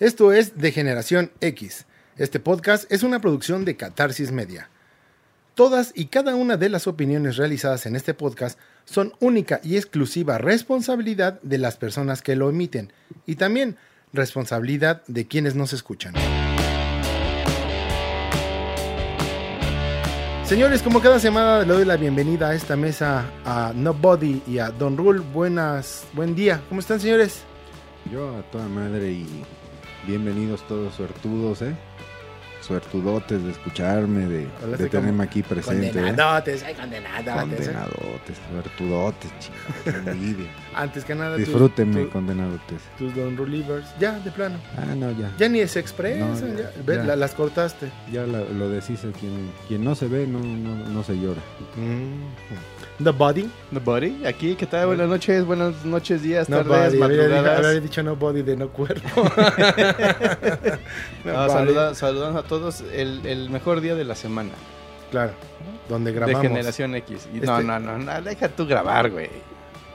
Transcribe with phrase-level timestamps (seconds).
[0.00, 1.86] Esto es De Generación X.
[2.16, 4.68] Este podcast es una producción de Catarsis Media.
[5.54, 10.36] Todas y cada una de las opiniones realizadas en este podcast son única y exclusiva
[10.38, 12.92] responsabilidad de las personas que lo emiten
[13.24, 13.76] y también
[14.12, 16.14] responsabilidad de quienes nos escuchan.
[20.44, 24.70] Señores, como cada semana le doy la bienvenida a esta mesa a Nobody y a
[24.70, 25.20] Don Rule.
[25.20, 26.60] Buenas, buen día.
[26.68, 27.42] ¿Cómo están, señores?
[28.10, 29.44] Yo a toda madre y
[30.06, 31.74] bienvenidos todos suertudos, ¿eh?
[32.60, 34.48] Suertudotes de escucharme, de,
[34.88, 35.88] tenerme aquí presente.
[35.88, 35.92] ¿eh?
[35.92, 37.34] Condenadotes, ay, condenadotes.
[37.68, 37.72] ¿eh?
[37.72, 40.46] Condenadotes, suertudotes, chingados, envidia.
[40.74, 42.80] Antes que nada, Disfrútenme, tu- condenadotes.
[42.96, 43.86] tus Don Rulivers.
[44.00, 44.56] Ya, de plano.
[44.78, 45.30] Ah, no, ya.
[45.38, 46.30] Ya ni se expresan.
[46.30, 46.82] No, ya, ya.
[46.86, 47.04] Ve, ya.
[47.04, 47.90] la- las cortaste.
[48.10, 49.10] Ya la- lo deshice.
[49.12, 51.42] Quien, quien no se ve, no, no, no se llora.
[53.02, 53.50] The Body.
[53.72, 54.86] Nobody, aquí, ¿qué tal?
[54.86, 57.16] Buenas noches, buenas noches, días, No tardes, body.
[57.16, 57.58] Madrugadas.
[57.64, 59.08] habría dicho no body de no cuerpo.
[61.24, 61.50] No No, body.
[61.52, 64.50] saluda- saludando a todos el, el mejor día de la semana
[65.10, 65.32] Claro.
[65.88, 66.42] Donde de grabamos.
[66.42, 67.28] Generación X.
[67.34, 69.28] Y No, Este- no, no, no, deja tú grabar, güey.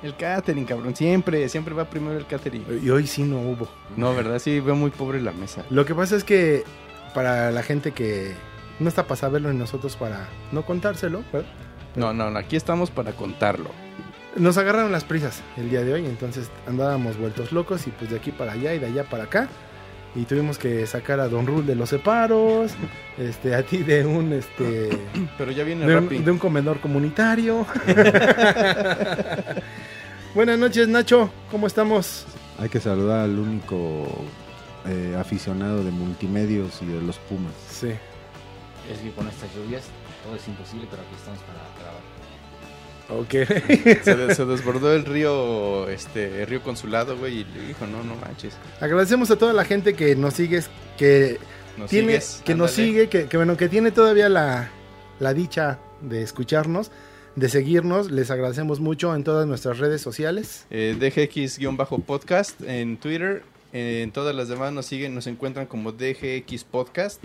[0.03, 2.65] El catering, cabrón, siempre, siempre va primero el catering.
[2.81, 3.67] Y hoy sí no hubo.
[3.97, 4.39] No, ¿verdad?
[4.39, 5.63] Sí, veo muy pobre la mesa.
[5.69, 6.63] Lo que pasa es que
[7.13, 8.33] para la gente que
[8.79, 11.49] no está para saberlo y nosotros para no contárselo, ¿verdad?
[11.95, 13.71] No, no, no, aquí estamos para contarlo.
[14.35, 18.17] nos agarraron las prisas el día de hoy, entonces andábamos vueltos locos y pues de
[18.17, 19.47] aquí para allá y de allá para acá.
[20.15, 22.71] Y tuvimos que sacar a Don Rul de los separos,
[23.17, 24.89] este, a ti de un este
[25.37, 27.65] Pero ya viene de un, de un comedor comunitario.
[30.35, 32.25] Buenas noches, Nacho, ¿cómo estamos?
[32.59, 34.07] Hay que saludar al único
[34.87, 37.53] eh, aficionado de multimedios y de los Pumas.
[37.69, 37.89] Sí.
[38.91, 39.83] Es que con estas lluvias
[40.29, 42.03] todo es imposible, pero aquí estamos para grabar.
[43.09, 44.03] Ok.
[44.03, 48.03] Se, de- se desbordó el río, este, el río Consulado, güey, y le dijo, no,
[48.03, 48.53] no manches.
[48.79, 50.61] Agradecemos a toda la gente que nos sigue,
[50.97, 51.39] que
[51.77, 52.41] ¿Nos tiene, sigues?
[52.45, 54.69] que nos sigue, que, que, bueno, que tiene todavía la,
[55.19, 56.91] la dicha de escucharnos,
[57.35, 58.11] de seguirnos.
[58.11, 60.67] Les agradecemos mucho en todas nuestras redes sociales.
[60.69, 63.41] Eh, DGX-podcast en Twitter.
[63.73, 67.23] Eh, en todas las demás nos siguen, nos encuentran como DGX Podcast.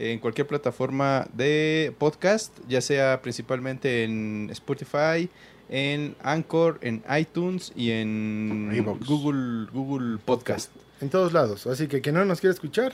[0.00, 5.28] en cualquier plataforma de podcast, ya sea principalmente en Spotify,
[5.68, 8.84] en Anchor, en iTunes y en.
[9.06, 10.72] Google, Google Podcast.
[11.00, 11.66] En todos lados.
[11.68, 12.92] Así que quien no nos quiere escuchar,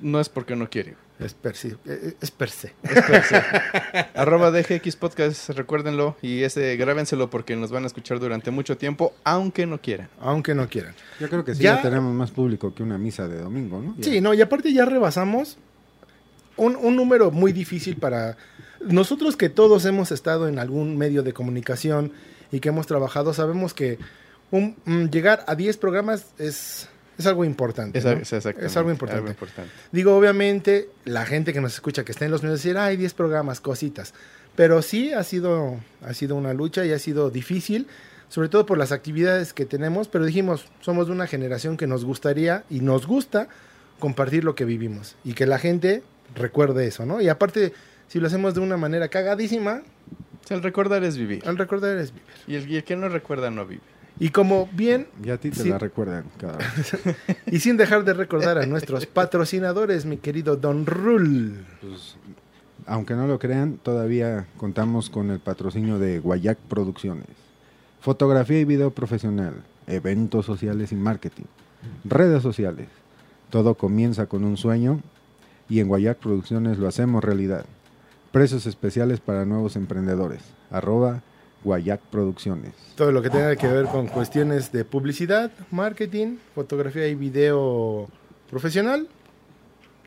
[0.00, 0.96] No es porque no quiere.
[1.18, 1.76] Es per se.
[1.86, 2.72] eh, Es per se.
[4.14, 9.14] Arroba DGX Podcast, recuérdenlo y ese grábenselo porque nos van a escuchar durante mucho tiempo,
[9.24, 10.08] aunque no quieran.
[10.20, 10.94] Aunque no quieran.
[11.20, 13.96] Yo creo que sí, Ya- ya, tenemos más público que una misa de domingo, ¿no?
[14.00, 15.58] Sí, no, y aparte ya rebasamos
[16.56, 18.36] un, un número muy difícil para
[18.80, 22.12] nosotros que todos hemos estado en algún medio de comunicación
[22.52, 23.98] y que hemos trabajado, sabemos que
[24.50, 26.88] un, mm, llegar a 10 programas es,
[27.18, 27.98] es algo importante.
[27.98, 28.12] Es, ¿no?
[28.12, 29.30] es algo importante.
[29.30, 29.70] importante.
[29.92, 33.14] Digo, obviamente, la gente que nos escucha, que está en los medios, decir, hay 10
[33.14, 34.12] programas, cositas.
[34.54, 37.86] Pero sí ha sido, ha sido una lucha y ha sido difícil,
[38.28, 40.08] sobre todo por las actividades que tenemos.
[40.08, 43.48] Pero dijimos, somos de una generación que nos gustaría y nos gusta
[43.98, 46.02] compartir lo que vivimos y que la gente
[46.34, 47.20] recuerde eso, ¿no?
[47.20, 47.72] Y aparte,
[48.08, 49.82] si lo hacemos de una manera cagadísima,
[50.44, 51.42] O sea, el recordar es vivir.
[51.46, 52.28] al recordar es vivir.
[52.46, 53.82] Y el, y el que no recuerda no vive.
[54.18, 55.68] Y como bien, Y a ti te Sí.
[55.68, 56.66] la recuerdan cada vez.
[57.46, 61.64] y sin dejar de recordar a nuestros patrocinadores, mi querido Don Rul.
[61.82, 62.16] Pues,
[62.86, 67.26] aunque no lo crean, todavía contamos con el patrocinio de Guayac Producciones.
[68.00, 69.54] Fotografía y video profesional,
[69.86, 71.44] eventos sociales y marketing,
[72.04, 72.88] redes sociales.
[73.50, 75.00] Todo comienza con un sueño
[75.68, 77.66] y en Guayac Producciones lo hacemos realidad.
[78.32, 80.40] Precios especiales para nuevos emprendedores.
[80.70, 81.22] Arroba
[81.66, 82.72] Guayac Producciones.
[82.94, 88.08] Todo lo que tenga que ver con cuestiones de publicidad, marketing, fotografía y video
[88.48, 89.08] profesional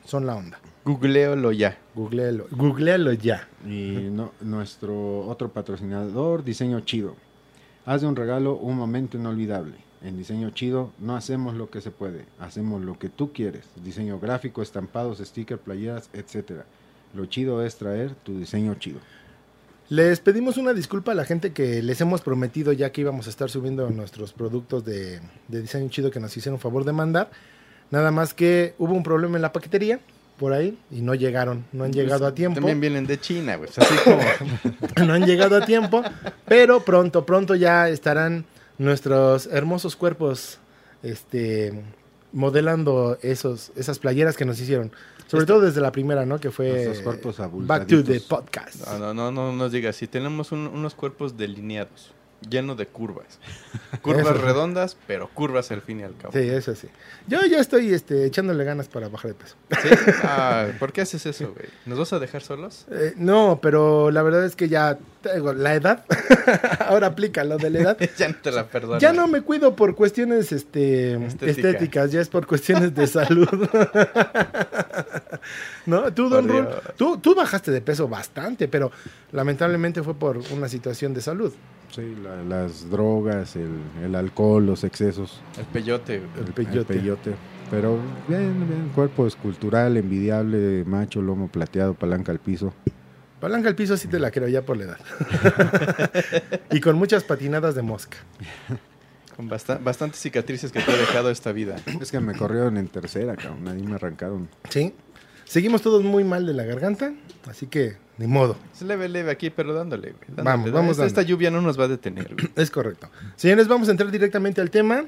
[0.05, 0.57] son la onda.
[0.85, 1.77] Googlealo ya.
[1.95, 3.49] Googlealo, googlealo ya.
[3.65, 7.15] Y no- nuestro otro patrocinador, Diseño Chido.
[7.85, 9.75] Haz de un regalo un momento inolvidable.
[10.01, 13.65] En Diseño Chido no hacemos lo que se puede, hacemos lo que tú quieres.
[13.83, 16.61] Diseño gráfico, estampados, stickers, playeras, etc.
[17.13, 18.99] Lo chido es traer tu diseño chido.
[19.89, 23.31] Les pedimos una disculpa a la gente que les hemos prometido ya que íbamos a
[23.31, 27.31] estar subiendo nuestros productos de, de diseño chido que nos hicieron favor de mandar.
[27.89, 29.99] Nada más que hubo un problema en la paquetería
[30.37, 32.55] por ahí y no llegaron, no han llegado a tiempo.
[32.55, 33.69] También vienen de China, güey.
[33.73, 35.05] Pues así como...
[35.07, 36.03] no han llegado a tiempo,
[36.47, 38.45] pero pronto, pronto ya estarán
[38.77, 40.59] nuestros hermosos cuerpos
[41.01, 41.83] este,
[42.31, 44.91] modelando esos, esas playeras que nos hicieron.
[45.29, 46.39] Sobre todo desde la primera, ¿no?
[46.39, 48.19] Que fue Nuestros cuerpos Back to the.
[48.21, 48.87] Podcast.
[48.87, 49.95] No, no, no, no nos digas.
[49.95, 52.11] Si tenemos un- unos cuerpos delineados.
[52.47, 53.39] Lleno de curvas.
[54.01, 54.45] Curvas Eso.
[54.45, 56.33] redondas, pero curvas al fin y al cabo.
[56.33, 56.87] Sí, eso sí.
[57.27, 59.55] Yo ya estoy este, echándole ganas para bajar de peso.
[59.81, 59.89] ¿Sí?
[60.23, 61.67] Ah, ¿Por qué haces eso, güey?
[61.85, 62.85] ¿Nos vas a dejar solos?
[62.91, 66.05] Eh, no, pero la verdad es que ya tengo la edad.
[66.79, 67.97] Ahora aplica lo de la edad.
[68.17, 68.99] ya no te la perdono.
[68.99, 71.69] Ya no me cuido por cuestiones este, Estética.
[71.69, 73.47] estéticas, ya es por cuestiones de salud.
[75.85, 76.13] ¿No?
[76.13, 78.91] Tú, Don Rul, tú, tú bajaste de peso bastante, pero
[79.31, 81.53] lamentablemente fue por una situación de salud.
[81.91, 83.69] Sí, la- las drogas, el,
[84.03, 86.15] el alcohol, los excesos, El peyote.
[86.15, 86.21] El
[86.77, 87.33] el peyote.
[87.71, 87.97] Pero
[88.27, 92.73] bien, bien, cuerpo escultural, envidiable, macho, lomo plateado, palanca al piso.
[93.39, 94.97] Palanca al piso sí te la creo ya por la edad.
[96.71, 98.17] y con muchas patinadas de mosca.
[99.35, 101.75] Con basta- bastantes cicatrices que te ha dejado esta vida.
[102.01, 104.49] Es que me corrieron en tercera, cabrón, ahí me arrancaron.
[104.69, 104.93] Sí.
[105.49, 107.11] Seguimos todos muy mal de la garganta,
[107.47, 108.55] así que ni modo.
[108.73, 110.23] Es leve, leve aquí, pero dándole, güey.
[110.27, 110.43] dándole.
[110.45, 112.49] Vamos, vamos Esta, esta lluvia no nos va a detener, güey.
[112.55, 113.09] Es correcto.
[113.35, 115.05] Señores, vamos a entrar directamente al tema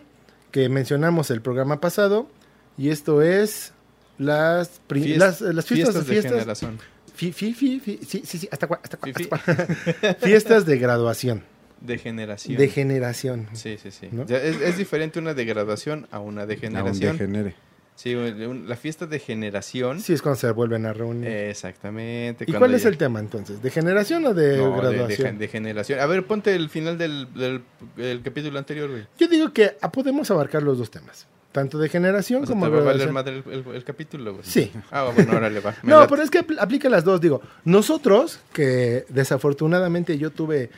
[0.49, 2.27] que mencionamos el programa pasado.
[2.75, 3.73] Y esto es
[4.17, 6.79] las, pri- Fies- las, las fiestas, de fiestas, generación.
[7.13, 10.65] fi- fi- fi- fi- sí, sí, sí, hasta cua- hasta cua- Fi- hasta cua- fiestas
[10.65, 11.43] de graduación,
[11.81, 12.57] De generación.
[12.57, 13.47] de generación.
[13.53, 14.07] Sí, sí, sí.
[14.11, 14.25] ¿No?
[14.25, 17.17] Ya es, es diferente una de graduación a una de generación.
[17.17, 17.55] degenere.
[17.95, 19.99] Sí, la fiesta de generación.
[19.99, 21.27] Sí, es cuando se vuelven a reunir.
[21.29, 22.45] Exactamente.
[22.47, 23.61] ¿Y cuál es el tema entonces?
[23.61, 25.37] ¿De generación o de No, de- de, graduación?
[25.37, 25.99] de generación.
[25.99, 27.61] A ver, ponte el final del, del-
[27.95, 29.05] del capítulo anterior, güey.
[29.19, 32.65] Yo digo que ah, podemos abarcar los dos temas, tanto de generación O sea, como
[32.65, 33.43] te de va a valer graduación.
[33.43, 34.45] madre el, el- el capítulo, güey.
[34.45, 34.71] Sí.
[34.89, 35.75] Ah, bueno, órale, va.
[35.83, 36.09] Me No, late.
[36.09, 37.21] pero es que apl- aplica las dos.
[37.21, 40.71] Digo, nosotros, que desafortunadamente yo tuve,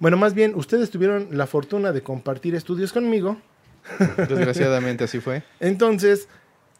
[0.00, 3.36] bueno, más bien ustedes tuvieron la fortuna de compartir estudios conmigo,
[4.28, 5.42] Desgraciadamente así fue.
[5.60, 6.28] entonces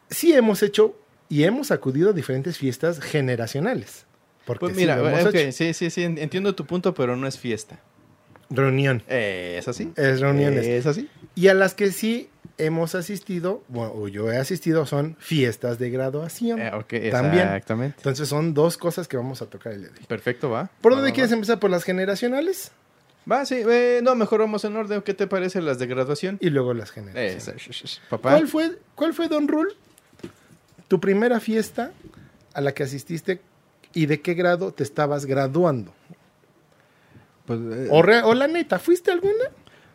[0.09, 0.95] sí hemos hecho
[1.29, 4.05] y hemos acudido a diferentes fiestas generacionales.
[4.45, 5.51] Porque Pues sí mira, hecho.
[5.53, 7.79] sí, sí, sí, en- entiendo tu punto, pero no es fiesta.
[8.49, 9.91] reunión, Eh, ¿Es así?
[9.95, 10.65] es reuniones.
[10.67, 11.09] ¿Es así?
[11.33, 12.29] Y a las que sí
[12.59, 16.59] hemos asistido, bueno, o yo he asistido, son fiestas de graduación.
[16.61, 16.69] Eh,
[17.09, 17.45] También.
[17.47, 17.95] exactamente.
[17.97, 20.05] Entonces son dos cosas que vamos a tocar el día de hoy.
[20.05, 20.69] Perfecto, va.
[20.81, 21.35] ¿Por Va, dónde va, quieres va.
[21.35, 21.59] empezar?
[21.59, 22.71] ¿Por las generacionales?
[23.31, 23.55] Va, sí.
[23.67, 25.01] eh, no, mejor vamos en orden.
[25.01, 26.37] ¿Qué te parece las de graduación?
[26.39, 27.47] Y luego las Eh, generaciones.
[27.69, 28.31] sh- papá.
[28.31, 29.73] ¿Cuál fue, ¿Cuál fue, Don Rul,
[30.93, 31.91] tu primera fiesta
[32.53, 33.41] a la que asististe
[33.95, 35.91] y de qué grado te estabas graduando?
[37.47, 39.45] Pues, eh, O, re- o la neta, ¿fuiste alguna?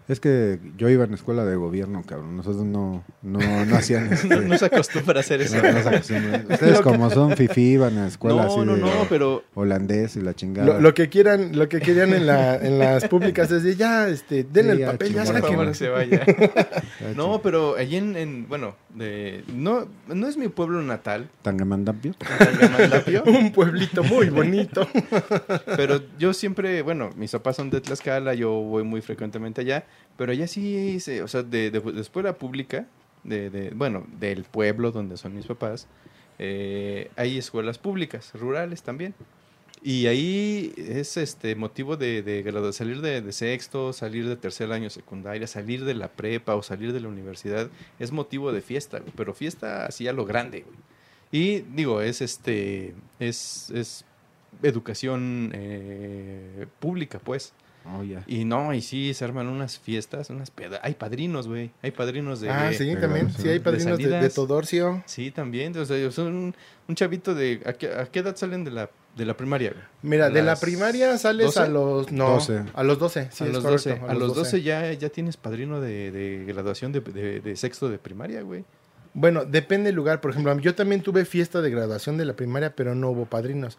[0.08, 2.36] Es que yo iba en escuela de gobierno, cabrón.
[2.36, 5.56] Nosotros no, no, no hacían este, No, no se acostumbra a hacer eso.
[5.62, 6.14] no- no se.
[6.50, 10.20] Ustedes como son fifi iban a escuela así No, no, de no, pero holandés y
[10.22, 10.66] la chingada.
[10.66, 14.08] Lo, lo que quieran, lo que querían en, la, en las públicas es de ya,
[14.08, 16.24] este, denle Sí, el papel, ya por favor se vaya.
[17.16, 22.14] No, pero allí en, en- bueno, de, no, no es mi pueblo natal, Tangamandapio.
[22.14, 24.86] Tangamandapio, Un pueblito muy bonito.
[25.76, 29.84] pero yo siempre, bueno, mis papás son de Tlaxcala, yo voy muy frecuentemente allá,
[30.16, 32.86] pero allá sí, o sea, de, de, escuela pública,
[33.24, 35.86] de, bueno, del pueblo donde son mis papás,
[36.38, 39.14] eh, hay escuelas públicas, rurales también.
[39.80, 45.46] Y ahí es este motivo de, de salir de, sexto, salir de tercer año secundaria,
[45.46, 49.86] salir de la prepa o salir de la universidad, es motivo de fiesta, pero fiesta
[49.86, 50.64] así a lo grande.
[51.30, 54.04] Y digo, es este, es, es
[54.62, 57.52] educación eh, pública, pues.
[57.84, 58.22] Oh, ya.
[58.26, 61.70] Y no, y sí, se arman unas fiestas, unas peda- Hay padrinos, güey.
[61.82, 62.50] Hay padrinos de...
[62.50, 63.30] ah, sí, de también.
[63.32, 64.28] Sí, hay padrinos de.
[64.30, 65.02] Todorcio.
[65.06, 65.76] Sí, también.
[65.76, 66.54] O sea, son un,
[66.88, 67.62] un chavito de...
[67.64, 69.82] ¿a qué, a qué edad salen de la, de la primaria, güey?
[70.02, 71.60] Mira, de la primaria sales 12?
[71.60, 72.12] a los...
[72.12, 72.64] No, 12.
[72.74, 73.28] a los 12.
[73.32, 76.92] Sí, a, los correcto, 12, a los 12 ya, ya tienes padrino de, de graduación
[76.92, 78.64] de, de- de sexto de primaria, güey.
[79.14, 80.20] Bueno, depende del lugar.
[80.20, 83.78] Por ejemplo, yo también tuve fiesta de graduación de la primaria, pero no hubo padrinos.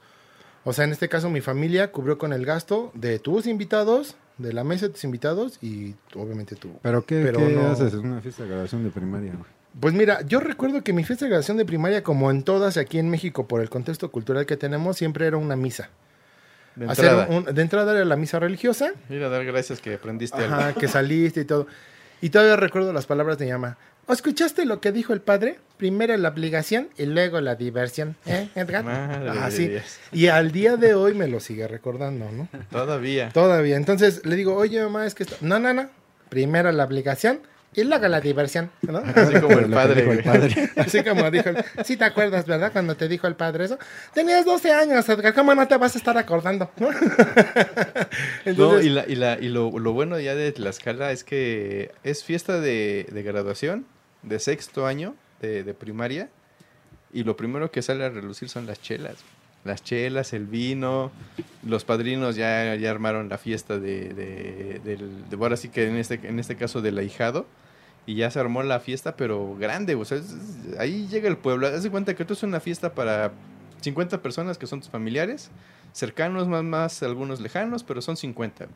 [0.63, 4.53] O sea, en este caso mi familia cubrió con el gasto de tus invitados, de
[4.53, 6.71] la mesa de tus invitados y obviamente tú.
[6.81, 9.33] ¿Pero qué, Pero qué no- haces en una fiesta de graduación de primaria?
[9.79, 12.99] Pues mira, yo recuerdo que mi fiesta de graduación de primaria, como en todas aquí
[12.99, 15.89] en México, por el contexto cultural que tenemos, siempre era una misa.
[16.75, 17.27] De Hacer entrada.
[17.29, 20.79] un- de entrada era la misa religiosa, Mira, dar gracias que aprendiste ajá, algo.
[20.79, 21.67] que saliste y todo.
[22.21, 23.77] Y todavía recuerdo las palabras de mi mamá.
[24.13, 25.59] ¿Escuchaste lo que dijo el padre?
[25.77, 28.15] Primero la obligación y luego la diversión.
[28.25, 28.83] ¿Eh, Edgar?
[28.83, 29.67] Madre Ah, de sí.
[29.67, 29.83] Dios.
[30.11, 32.47] Y al día de hoy me lo sigue recordando, ¿no?
[32.71, 33.29] Todavía.
[33.29, 33.77] Todavía.
[33.77, 35.35] Entonces le digo, oye, mamá, es que esto...
[35.41, 35.89] No, no, no.
[36.29, 37.39] Primero la obligación
[37.73, 38.97] y luego la diversión, ¿no?
[39.15, 40.25] Así como el padre, dijo el güey.
[40.39, 40.69] padre.
[40.75, 42.71] Así como dijo, el- sí te acuerdas, ¿verdad?
[42.73, 43.77] Cuando te dijo el padre eso.
[44.13, 46.71] Tenías 12 años, Edgar, ¿cómo no te vas a estar acordando?
[46.77, 46.89] ¿No?
[48.45, 52.59] Y, la, y, la, y lo, lo bueno ya de Tlaxcala es que es fiesta
[52.59, 53.85] de, de graduación
[54.23, 56.29] de sexto año de, de primaria
[57.11, 59.17] y lo primero que sale a relucir son las chelas.
[59.65, 61.11] Las chelas, el vino,
[61.63, 66.39] los padrinos ya, ya armaron la fiesta de, de, ahora sí que en este, en
[66.39, 67.45] este caso del ahijado.
[68.05, 70.19] Y ya se armó la fiesta, pero grande, o sea,
[70.79, 71.67] ahí llega el pueblo.
[71.67, 73.33] Haz de cuenta que esto es una fiesta para
[73.81, 75.51] 50 personas que son tus familiares,
[75.93, 78.67] cercanos, más, más algunos lejanos, pero son 50.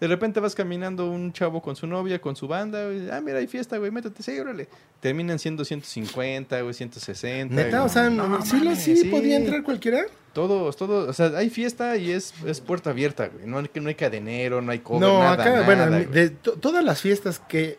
[0.00, 3.38] De repente vas caminando un chavo con su novia, con su banda, güey, ah, mira,
[3.38, 4.66] hay fiesta, güey, métete, sí, órale.
[5.00, 7.54] Terminan siendo 150, güey, 160.
[7.54, 7.86] Neta, güey.
[7.86, 10.04] o sea, No no, sí, sí, podía entrar cualquiera.
[10.32, 13.46] Todos, todos, o sea, hay fiesta y es, es puerta abierta, güey.
[13.46, 16.06] No, hay- no hay cadenero, no hay cover, No, nada, acá, nada, bueno, güey.
[16.06, 17.78] de to- todas las fiestas que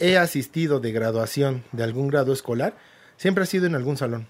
[0.00, 2.74] he asistido de graduación de algún grado escolar,
[3.16, 4.26] siempre ha sido en algún salón.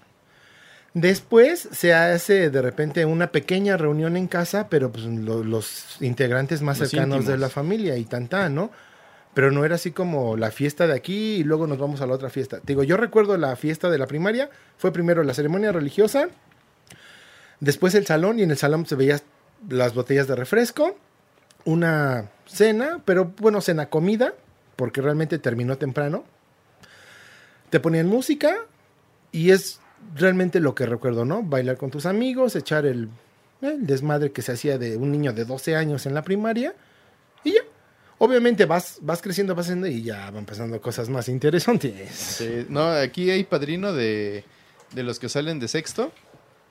[0.95, 6.61] Después se hace de repente una pequeña reunión en casa, pero pues lo- los integrantes
[6.61, 8.71] más Los cercanos de la familia y tantán, ¿no?
[9.33, 12.13] Pero no era así como la fiesta de aquí y luego nos vamos a la
[12.13, 12.59] otra fiesta.
[12.61, 16.29] Te digo, yo recuerdo la fiesta de la primaria, fue primero la ceremonia religiosa,
[17.59, 19.19] después el salón y en el salón se veían
[19.67, 20.97] las botellas de refresco,
[21.65, 24.33] una cena, pero bueno, cena comida,
[24.77, 26.23] porque realmente terminó temprano.
[27.69, 28.55] Te ponían música
[29.33, 29.81] y es
[30.13, 31.43] realmente lo que recuerdo, ¿no?
[31.43, 33.09] Bailar con tus amigos, echar el,
[33.61, 36.73] el desmadre que se hacía de un niño de 12 años en la primaria
[37.43, 37.61] y ya.
[38.17, 42.41] Obviamente vas, vas creciendo, vas haciendo y ya van pasando cosas más interesantes.
[42.69, 44.45] No, aquí hay padrino de,
[44.93, 46.11] de los que salen de sexto.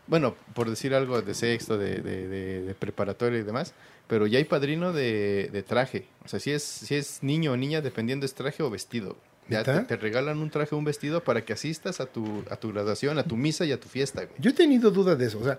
[0.07, 3.75] Bueno, por decir algo de sexto, de, de, de, de preparatoria y demás.
[4.07, 6.07] Pero ya hay padrino de, de traje.
[6.25, 9.17] O sea, si es, si es niño o niña, dependiendo es traje o vestido.
[9.49, 12.73] Ya te, regalan un traje o un vestido para que asistas a tu, a tu
[12.73, 14.25] graduación, a tu misa y a tu fiesta.
[14.25, 14.35] güey.
[14.39, 15.39] Yo he tenido dudas de eso.
[15.39, 15.59] O sea,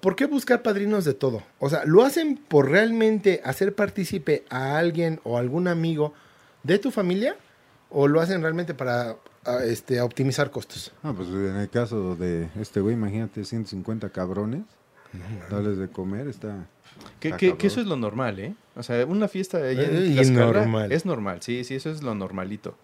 [0.00, 1.42] ¿por qué buscar padrinos de todo?
[1.58, 6.12] O sea, ¿lo hacen por realmente hacer partícipe a alguien o algún amigo
[6.62, 7.36] de tu familia?
[7.88, 10.92] ¿O lo hacen realmente para a, este, a optimizar costos?
[11.02, 14.62] Ah, pues en el caso de este güey, imagínate 150 cabrones,
[15.50, 16.66] darles de comer, está...
[17.20, 18.54] Que, que eso es lo normal, ¿eh?
[18.74, 20.92] O sea, una fiesta allá Eh, en y Tlaxcala normal.
[20.92, 22.74] es normal, sí, sí, eso es lo normalito.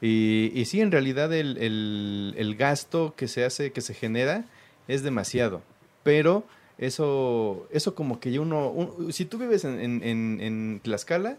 [0.00, 4.44] Y, y sí, en realidad el, el- el gasto que se hace, que se genera,
[4.88, 5.62] es demasiado.
[6.02, 6.44] Pero
[6.78, 11.36] eso, eso como que ya uno, un- si tú vives en, en, en- en Tlaxcala,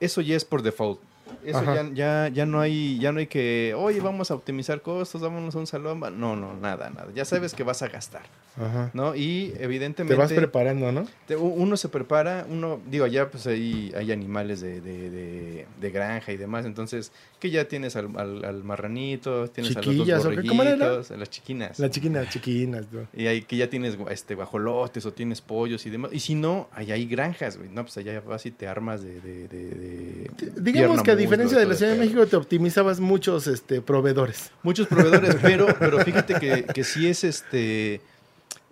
[0.00, 0.98] eso ya es por default.
[1.44, 5.20] Eso ya, ya, ya no hay, ya no hay que, oye, vamos a optimizar costos,
[5.20, 6.02] vámonos a un salón.
[6.02, 6.10] va-".
[6.10, 7.08] No, no, nada, nada.
[7.14, 8.22] Ya sabes que vas a gastar,
[8.58, 8.90] Ajá.
[8.94, 9.14] ¿no?
[9.14, 10.14] Y evidentemente...
[10.14, 11.06] Te vas preparando, ¿no?
[11.26, 15.90] Te- Uno se prepara, uno, digo, allá pues ahí hay animales de, de, de- de
[15.90, 20.32] granja y demás, entonces, que ya tienes al, al, al marranito, tienes a Chiquillas, los
[20.32, 20.44] ¿o dos?
[20.48, 20.76] ¿Cómo era?
[20.76, 21.78] borreguitos, a las chiquinas.
[21.78, 22.86] Las chiquinas, chiquinas.
[23.14, 26.12] Y ahí que ya tienes este guajolotes o tienes pollos y demás.
[26.14, 27.68] Y si no, allá hay granjas, güey.
[27.68, 30.30] No, pues allá vas y te armas de...
[30.56, 31.98] Digamos que a muslo, diferencia de la Ciudad de.
[31.98, 34.50] México te optimizabas muchos este, proveedores.
[34.62, 38.00] Muchos proveedores, pero, pero fíjate que, que sí es este.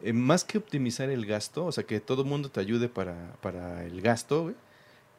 [0.05, 3.37] Eh, más que optimizar el gasto, o sea, que todo el mundo te ayude para,
[3.41, 4.55] para el gasto, güey,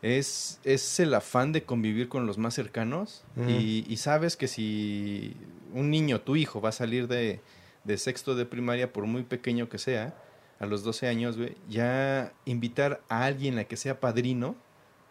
[0.01, 5.35] es, es el afán de convivir con los más cercanos y sabes que si
[5.73, 7.41] un niño, tu hijo, va a salir de,
[7.83, 10.15] de sexto de primaria, por muy pequeño que sea,
[10.59, 14.55] a los 12 años, güey, ya invitar a alguien a que sea padrino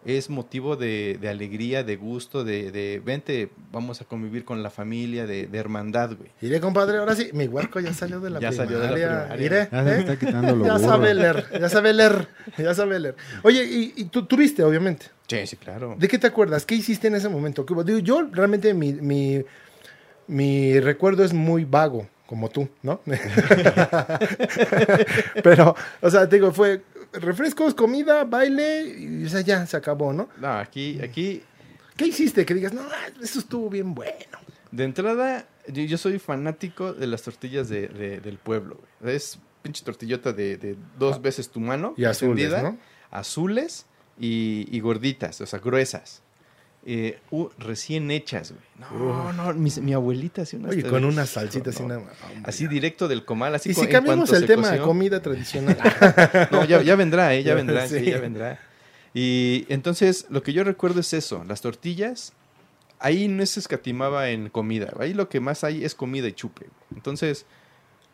[0.05, 4.71] es motivo de, de alegría, de gusto, de, de vente, vamos a convivir con la
[4.71, 6.31] familia, de, de hermandad, güey.
[6.43, 8.77] Iré, compadre, ahora sí, mi huerco ya salió de la Ya primaria.
[8.77, 8.95] salió de la
[9.27, 9.45] primaria.
[9.47, 10.01] Iré, Ya ¿eh?
[10.01, 13.17] está quitando lo Ya sabe leer, ya sabe leer, ya sabe leer.
[13.43, 15.07] Oye, y, y tú tuviste, obviamente.
[15.27, 15.97] Sí, sí, claro.
[15.99, 16.67] ¿De qué te acuerdas?
[16.67, 17.65] ¿Qué hiciste en ese momento?
[17.85, 19.43] Digo, yo realmente mi, mi,
[20.27, 23.01] mi recuerdo es muy vago, como tú, ¿no?
[25.43, 26.83] Pero, o sea, te digo, fue
[27.15, 30.29] refrescos, comida, baile, y o sea, ya se acabó, ¿no?
[30.39, 31.43] No, aquí, aquí,
[31.97, 32.45] ¿Qué hiciste?
[32.45, 32.83] Que digas, no,
[33.23, 34.39] eso estuvo bien bueno.
[34.73, 39.15] de entrada, yo, yo soy fanático de las tortillas de, de- del pueblo, güey.
[39.15, 41.95] Es pinche tortillota de, de dos veces tu mano.
[41.97, 42.77] Y azules, ¿no?
[43.13, 43.87] Azules
[44.19, 46.24] y, y gorditas, o sea, gruesas.
[46.87, 48.63] Eh, uh, recién hechas, güey.
[48.79, 52.11] No, no, mi, mi abuelita hacía unas Oye, con una salsita así, no, una...
[52.45, 55.79] Así directo del comal, así Y si cambiamos el tema comida tradicional.
[56.51, 57.43] No, ya, ya vendrá, ¿eh?
[57.43, 58.01] Ya vendrá, sí.
[58.01, 58.11] Sí.
[58.11, 58.61] ya vendrá.
[59.15, 62.35] Y entonces, lo que yo recuerdo es eso, las tortillas,
[62.99, 66.67] ahí no se escatimaba en comida, ahí lo que más hay es comida y chupe.
[66.95, 67.47] Entonces,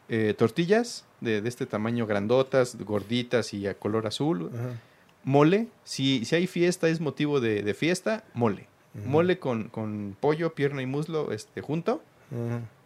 [0.09, 4.79] eh, tortillas de, de este tamaño grandotas, gorditas y a color azul, Ajá.
[5.25, 8.67] Mole, si, si hay fiesta, es motivo de, de fiesta, mole.
[9.07, 12.03] Mole con, con pollo, pierna y muslo este, junto,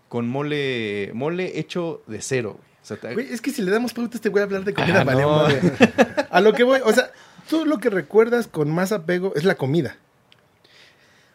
[0.08, 2.52] con mole, mole hecho de cero.
[2.58, 2.74] güey.
[2.82, 4.64] O sea, te- Güey, es que si le damos pauta a este güey a hablar
[4.64, 5.46] de comida, Ah, vale no.
[6.30, 7.10] A lo que voy, o sea,
[7.48, 9.96] tú lo que recuerdas con más apego es la comida.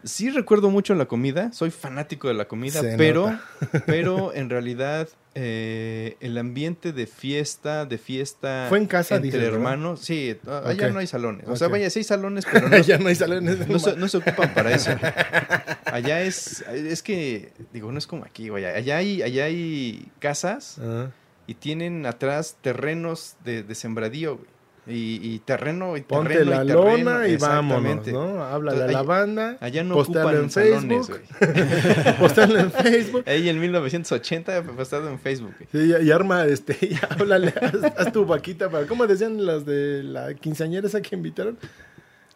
[0.03, 3.37] Sí recuerdo mucho la comida, soy fanático de la comida, Se pero,
[3.85, 9.41] pero en realidad eh, el ambiente de fiesta, de fiesta ¿Fue en casa, entre dices,
[9.41, 9.57] verdad?
[9.57, 10.93] hermanos, sí, allá Ok.
[10.93, 11.47] no hay salones.
[11.49, 13.67] O sea, vaya, sí hay salones, pero no, ya no hay salones.
[13.67, 14.91] no se, no se ocupan para eso.
[15.85, 20.77] Allá es, es que, digo, no es como aquí, vaya, allá hay, allá hay casas
[20.81, 21.07] Ah.
[21.47, 24.47] y tienen atrás terrenos de, de sembradío, güey.
[24.89, 26.97] Y, y terreno, y Ponte terreno, la y terreno.
[27.13, 28.07] lona y vámonos.
[28.07, 28.43] ¿no?
[28.43, 31.21] Háblale a Entonces, la banda, Allá no ocupan en salones, Facebook.
[32.03, 32.17] güey.
[32.17, 33.23] postarlo en Facebook.
[33.27, 35.69] Ahí en 1980 fue postado en Facebook, güey.
[35.71, 39.65] Sí, y, y arma, este, y háblale, haz, haz tu vaquita para, ¿cómo decían las
[39.65, 41.57] de la quinceañera esa que invitaron?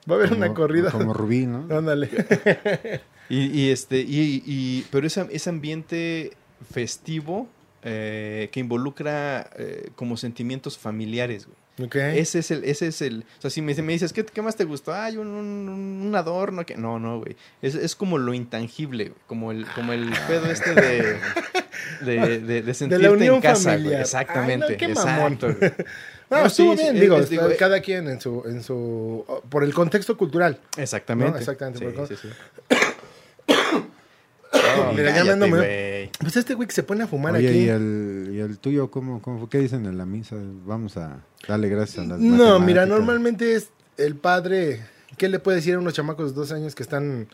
[0.09, 0.91] Va a haber una corrida.
[0.91, 1.65] Como Rubí, ¿no?
[1.75, 2.09] Ándale.
[3.29, 6.33] Y, y este, y, y- pero ese, ese ambiente
[6.71, 7.47] festivo
[7.83, 11.57] eh, que involucra eh, como sentimientos familiares, güey.
[11.77, 14.55] Ese es el, ese es el, o sea, si me, me dices, ¿qué, qué más
[14.55, 14.93] te gustó?
[14.93, 15.69] Ay, un, un,
[16.07, 17.35] un adorno, que no, no, güey.
[17.63, 19.19] Es, es como lo intangible, güey.
[19.27, 21.17] Como el, como el pedo este de,
[22.01, 23.95] de, de, de sentirte unión en casa, güey.
[23.95, 24.65] Exactamente.
[24.69, 25.33] Ay, no, qué mamón.
[25.33, 25.71] exacto, güey.
[26.29, 27.55] No, No, estuvo sí, bien, es- digo, es- digo, eh.
[27.57, 30.59] cada quien en su, en su, por el contexto cultural.
[30.77, 31.33] Exactamente.
[31.33, 32.29] No, exactamente, sí, sí.
[34.53, 36.09] Oh, Mira, ya me güey.
[36.19, 37.57] Pues este güey que se pone a fumar Oye, aquí.
[37.59, 39.49] ¿y el, ¿y el tuyo cómo, cómo fue?
[39.49, 40.35] ¿Qué dicen en la misa?
[40.65, 44.85] Vamos a darle gracias a las No, mira, normalmente es el padre.
[45.17, 47.27] ¿Qué le puede decir a unos chamacos de dos años que están.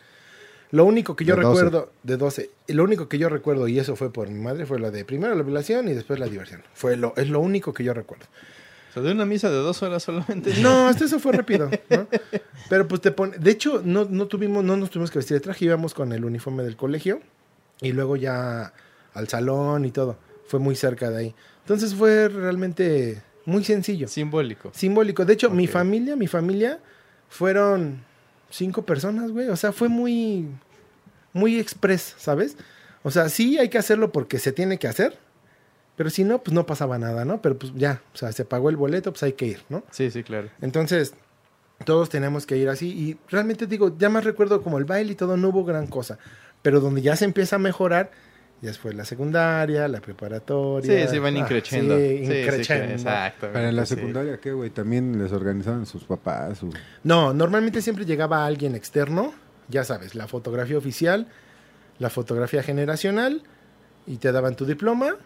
[0.72, 1.64] Lo único que yo De 12.
[1.64, 4.68] recuerdo, de 12, y lo único que yo recuerdo, y eso fue por mi madre,
[4.68, 6.62] fue la de primero la violación y después la diversión.
[6.76, 8.26] Fue lo, es lo único que yo recuerdo.
[8.90, 10.54] O sea, de una misa de dos horas solamente.
[10.62, 12.08] No, hasta eso fue rápido, ¿no?
[12.70, 13.38] Pero pues te pone.
[13.38, 16.26] De hecho, no, no tuvimos, no nos tuvimos que vestir de traje, íbamos con el
[16.26, 17.22] uniforme del colegio
[17.82, 18.74] y luego ya
[19.14, 20.18] al salón y todo.
[20.48, 21.36] Fue muy cerca de ahí.
[21.62, 24.08] Entonces fue realmente muy sencillo.
[24.08, 24.72] Simbólico.
[24.74, 25.26] Simbólico.
[25.26, 26.80] De hecho, mi familia, mi familia
[27.30, 28.04] fueron
[28.50, 29.50] cinco personas, güey.
[29.50, 30.48] O sea, fue muy,
[31.34, 32.58] muy express, ¿sabes?
[33.04, 35.18] O sea, sí hay que hacerlo porque se tiene que hacer.
[36.00, 37.42] Pero si no, pues no pasaba nada, ¿no?
[37.42, 39.84] Pero pues ya, o sea, se pagó el boleto, pues hay que ir, ¿no?
[39.92, 40.48] Sí, sí, claro.
[40.62, 41.14] Entonces,
[41.84, 42.88] todos tenemos que ir así.
[42.88, 46.18] Y realmente digo, ya más recuerdo como el baile y todo, no hubo gran cosa.
[46.62, 48.12] Pero donde ya se empieza a mejorar,
[48.62, 51.06] ya fue la secundaria, la preparatoria.
[51.06, 51.98] Sí, sí, van Ah, increciendo.
[51.98, 52.94] Sí, Sí, sí, increciendo.
[52.94, 53.52] exacto.
[53.52, 53.96] Para la sí.
[53.96, 54.70] secundaria, ¿qué, güey?
[54.70, 56.62] También les organizaban sus papás.
[57.04, 59.34] No, normalmente siempre llegaba alguien externo,
[59.68, 61.28] ya sabes, la fotografía oficial,
[61.98, 63.44] la fotografía generacional,
[64.08, 65.18] y te daban tu diploma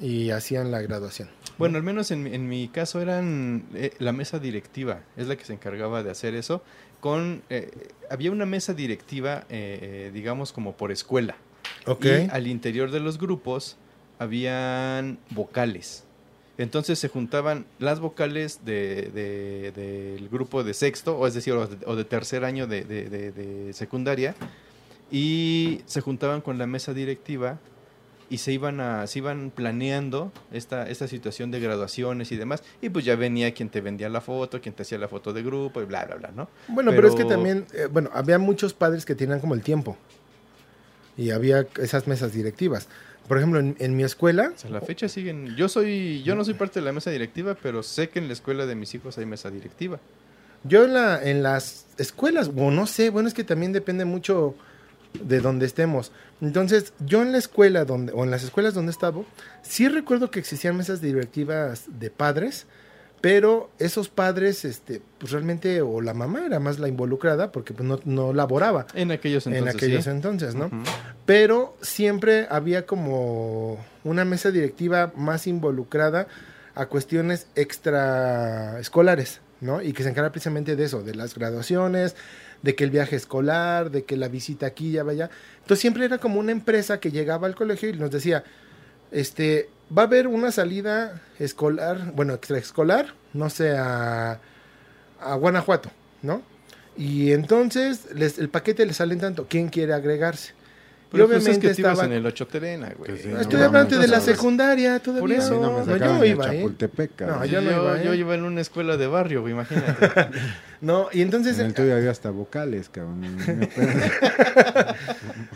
[0.00, 1.28] y hacían la graduación.
[1.58, 5.36] Bueno, al menos en, mi- en mi caso eran eh, la mesa directiva, es la
[5.36, 6.62] que se encargaba de hacer eso.
[7.00, 7.70] Con eh,
[8.10, 11.36] había una mesa directiva, eh, digamos como por escuela.
[11.86, 12.04] Ok.
[12.04, 13.76] Y al interior de los grupos
[14.18, 16.04] habían vocales.
[16.58, 21.66] Entonces se juntaban las vocales de, de- del grupo de sexto, o es decir, o
[21.66, 24.34] de, o de tercer año de, de- de- de secundaria,
[25.10, 27.58] y se juntaban con la mesa directiva
[28.28, 32.62] y se iban a, se iban planeando esta, esta situación de graduaciones y demás.
[32.82, 35.42] Y pues ya venía quien te vendía la foto, quien te hacía la foto de
[35.42, 36.48] grupo y bla, bla, bla, ¿no?
[36.68, 39.96] Bueno, pero, es que también, eh, bueno, había muchos padres que tenían como el tiempo.
[41.16, 42.88] Y había esas mesas directivas.
[43.28, 45.56] Por ejemplo, en, en mi escuela, O sea, la fecha siguen.
[45.56, 48.34] Yo soy, yo no soy parte de la mesa directiva, pero sé que en la
[48.34, 49.98] escuela de mis hijos hay mesa directiva.
[50.64, 54.54] yo en, la, en las escuelas, o no sé, bueno, es que también depende mucho
[55.22, 56.12] de donde estemos.
[56.40, 59.22] Entonces, yo en la escuela donde, o en las escuelas donde estaba,
[59.62, 62.66] sí recuerdo que existían mesas directivas de padres,
[63.20, 67.88] pero esos padres, este, pues realmente, o la mamá era más la involucrada, porque pues
[67.88, 69.74] no, no laboraba En aquellos entonces.
[69.74, 70.10] en aquellos sí.
[70.10, 70.70] entonces, ¿no?
[71.24, 76.28] Pero siempre había como una mesa directiva más involucrada
[76.74, 79.80] a cuestiones extraescolares, ¿no?
[79.82, 82.14] Y que se encarga precisamente de eso, de las graduaciones,
[82.62, 85.30] de que el viaje escolar, de que la visita aquí ya vaya.
[85.56, 88.44] Entonces siempre era como una empresa que llegaba al colegio y nos decía,
[89.10, 94.40] este, va a haber una salida escolar, bueno, extraescolar, no sé, a,
[95.20, 95.90] a Guanajuato,
[96.22, 96.42] ¿no?
[96.96, 100.54] Y entonces el paquete le salen tanto, ¿quién quiere agregarse?
[101.10, 103.12] Pero y pues es obviamente que ibas en el 8 Terena, güey.
[103.12, 105.20] Que sí, No, no, estoy no, hablando no, de la secundaria todavía.
[105.20, 106.68] Por eso, no me no, yo iba, ¿eh?
[107.20, 108.04] No, yo, yo no iba, ¿eh?
[108.04, 110.28] yo iba en una escuela de barrio, güey, imagínate.
[110.82, 111.58] No, y entonces...
[111.58, 113.38] En el tuyo había hasta vocales, cabrón.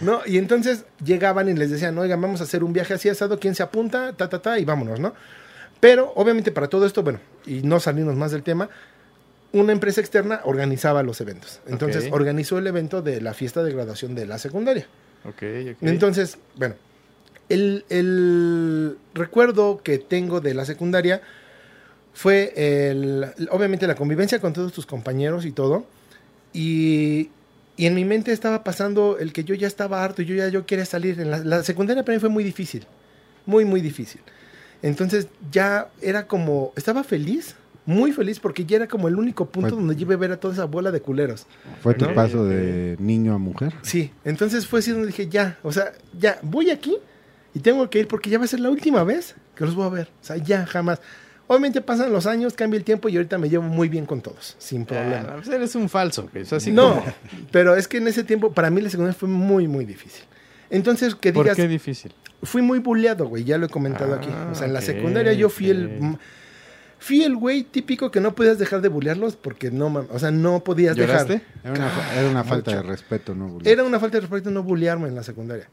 [0.01, 3.39] No, y entonces llegaban y les decían, oigan, vamos a hacer un viaje así asado,
[3.39, 4.15] ¿quién se apunta?
[4.15, 5.13] Ta, ta, ta, y vámonos, ¿no?
[5.79, 8.71] Pero, obviamente, para todo esto, bueno, y no salirnos más del tema,
[9.53, 11.61] una empresa externa organizaba los eventos.
[11.67, 14.87] Entonces, organizó el evento de la fiesta de graduación de la secundaria.
[15.25, 15.77] Ok, ok.
[15.83, 16.75] Entonces, bueno,
[17.49, 21.21] el, el recuerdo que tengo de la secundaria
[22.13, 25.87] fue el, obviamente la convivencia con todos tus compañeros y todo.
[26.53, 27.31] Y
[27.77, 30.67] Y en mi mente estaba pasando el que yo ya estaba harto, yo ya yo
[30.67, 31.19] quería salir.
[31.19, 32.85] En la, la secundaria para mí fue muy difícil,
[33.47, 34.21] muy, muy difícil.
[34.83, 37.55] Entonces ya era como, estaba feliz,
[37.91, 40.33] muy feliz, porque ya era como el único punto Fue- donde yo iba a ver
[40.33, 41.47] a toda esa bola de culeros.
[41.83, 42.15] ¿Fue tu ¿No?
[42.15, 43.75] paso de niño a mujer?
[43.83, 46.97] Sí, entonces fue así donde dije, ya, o sea, ya, voy aquí
[47.55, 49.87] y tengo que ir porque ya va a ser la última vez que los voy
[49.87, 50.09] a ver.
[50.23, 51.01] O sea, ya, jamás.
[51.49, 54.55] Obviamente pasan los años, cambia el tiempo y ahorita me llevo muy bien con todos,
[54.59, 55.31] sin problema.
[55.31, 56.45] Ah, pues eres un falso, güey.
[56.45, 57.05] Es así no, como-
[57.51, 60.23] pero es que en ese tiempo, para mí la secundaria fue muy, muy difícil.
[60.71, 62.13] Entonces, que ¿Por digas, qué difícil?
[62.45, 64.29] fui muy bulleado, güey, ya lo he comentado Ah, aquí.
[64.53, 66.17] O sea, en la secundaria yo fui el...
[67.01, 70.63] Fui el güey típico que no podías dejar de bullearlos porque no, o sea, no
[70.63, 71.33] podías ¿Lloraste?
[71.33, 71.49] dejar.
[71.65, 72.83] Era una, era una falta mucho.
[72.83, 73.49] de respeto, ¿no?
[73.49, 73.69] Bullying?
[73.71, 75.69] Era una falta de respeto no bullearme en la secundaria.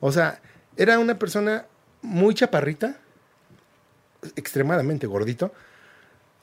[0.00, 0.40] O sea,
[0.76, 1.66] era una persona
[2.02, 2.96] muy chaparrita,
[4.36, 5.52] extremadamente gordito.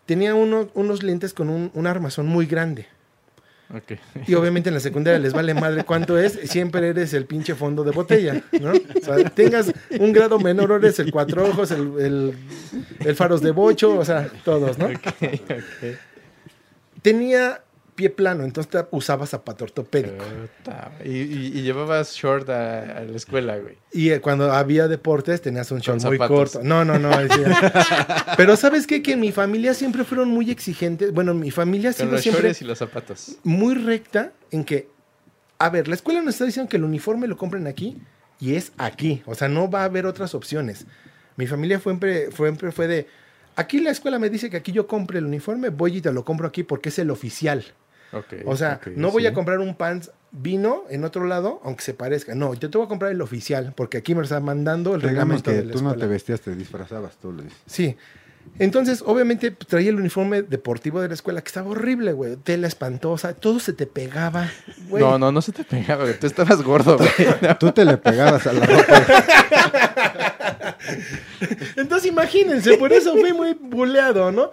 [0.06, 2.88] Tenía uno- unos lentes con un, un armazón muy grande.
[4.26, 6.40] Y obviamente en la secundaria les vale madre cuánto es.
[6.50, 8.72] Siempre eres el pinche fondo de botella, ¿no?
[8.72, 12.34] O sea, tengas un grado menor, eres el cuatro ojos, el, el,
[13.00, 14.88] el faros de bocho, o sea, todos, ¿no?
[17.02, 17.62] Tenía
[17.98, 20.24] pie plano, entonces usaba zapato ortopédico.
[21.04, 23.76] Y, y- y llevabas short a, a la escuela, güey.
[23.92, 26.62] Y eh, cuando había deportes tenías un short muy corto.
[26.64, 27.10] No, no, no.
[27.18, 29.02] decía- Pero ¿sabes qué?
[29.02, 31.12] Que en mi familia siempre fueron muy exigentes.
[31.12, 33.38] Bueno, mi familia siempre, los siempre y los zapatos.
[33.44, 34.88] muy recta en que,
[35.60, 37.98] a ver, la escuela nos está diciendo que el uniforme lo compren aquí
[38.40, 39.24] y es aquí.
[39.26, 40.86] O sea, no va a haber otras opciones.
[41.36, 43.08] Mi familia fue siempre, fue, siempre fue de,
[43.56, 46.24] aquí la escuela me dice que aquí yo compre el uniforme, voy y te lo
[46.24, 47.66] compro aquí porque es el oficial.
[48.46, 49.28] O sea, no voy sí.
[49.28, 52.36] a comprar un pants vino en otro lado, aunque se parezca.
[52.36, 55.42] No, yo te voy a comprar el oficial, porque aquí me está mandando el Digamos
[55.42, 57.54] reglamento que de la tú no te vestías, te disfrazabas tú, Luis.
[57.66, 57.96] Sí.
[58.60, 62.38] Entonces, obviamente, pues, traía el uniforme deportivo de la escuela, que estaba horrible, güey.
[62.38, 64.50] Tela espantosa, todo se te pegaba,
[64.90, 65.04] güey.
[65.04, 66.20] No, no, no se te pegaba, güey.
[66.20, 67.10] Tú estabas gordo, güey.
[67.60, 70.78] Tú te le pegabas a la ropa.
[71.76, 74.50] Entonces, imagínense, por eso fui muy buleado, ¿no?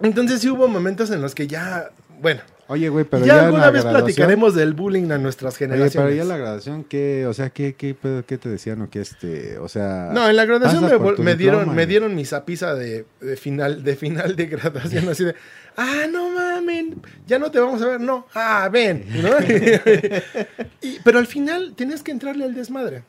[0.00, 3.82] Entonces, sí hubo momentos en los que ya, bueno, Oye, güey, pero ya alguna vez
[3.84, 5.94] graduación- platicaremos del bullying a nuestras Oye, generaciones.
[5.94, 7.94] pero ya la graduación, ¿qué, o sea, qué, qué,
[8.26, 10.10] qué te decían o qué este, o sea...
[10.14, 10.82] No, en la graduación
[11.18, 15.24] me, dieron, diploma, me dieron mi zapiza de, de final, de final de graduación, así
[15.24, 15.34] de,
[15.76, 19.28] ah, no mamen, ya no te vamos a ver, no, ah, ven, ¿no?
[20.80, 23.02] Y- pero al final tenías que entrarle al desmadre.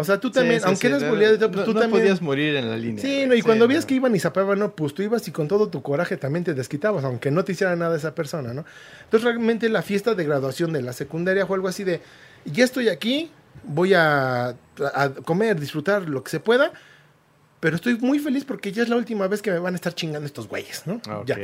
[0.00, 1.80] O sea, tú también, Sí, sí, aunque sí, eras no, todo, pues no- tú no
[1.80, 2.02] también.
[2.02, 3.02] podías morir en la línea.
[3.02, 3.68] Sí, no, y cuando no.
[3.68, 6.44] veías que iban y zapaban, no, pues tú ibas y con todo tu coraje también
[6.44, 8.64] te desquitabas, aunque no te hiciera nada esa persona, ¿no?
[9.04, 12.00] Entonces realmente la fiesta de graduación de la secundaria fue algo así de,
[12.44, 13.32] ya estoy aquí,
[13.64, 14.50] voy a,
[14.94, 16.70] a comer, disfrutar lo que se pueda,
[17.58, 19.92] pero estoy muy feliz porque ya es la última vez que me van a estar
[19.92, 21.00] chingando estos güeyes, ¿no?
[21.08, 21.34] Ah, ok, ya.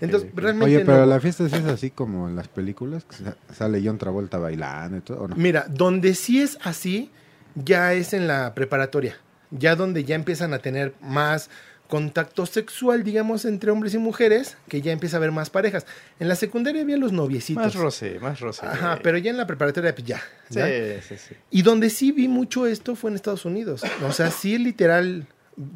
[0.00, 0.38] Entonces, ok.
[0.38, 1.06] realmente Oye, pero no.
[1.06, 4.98] la fiesta sí es así como en las películas, que sa- sale John Travolta bailando
[4.98, 5.34] y todo, ¿o no?
[5.34, 7.10] Mira, donde sí es así,
[7.54, 9.16] ya es en la preparatoria.
[9.50, 11.48] Ya donde ya empiezan a tener más
[11.86, 15.86] contacto sexual, digamos, entre hombres y mujeres, que ya empieza a haber más parejas.
[16.18, 17.62] En la secundaria había los noviecitos.
[17.62, 18.66] Más roce, más roce.
[18.66, 20.20] Ajá, pero ya en la preparatoria, pues ya.
[20.50, 20.60] Sí,
[21.06, 21.34] sí, sí.
[21.50, 23.82] Y donde sí vi mucho esto fue en Estados Unidos.
[24.02, 25.26] O sea, sí literal,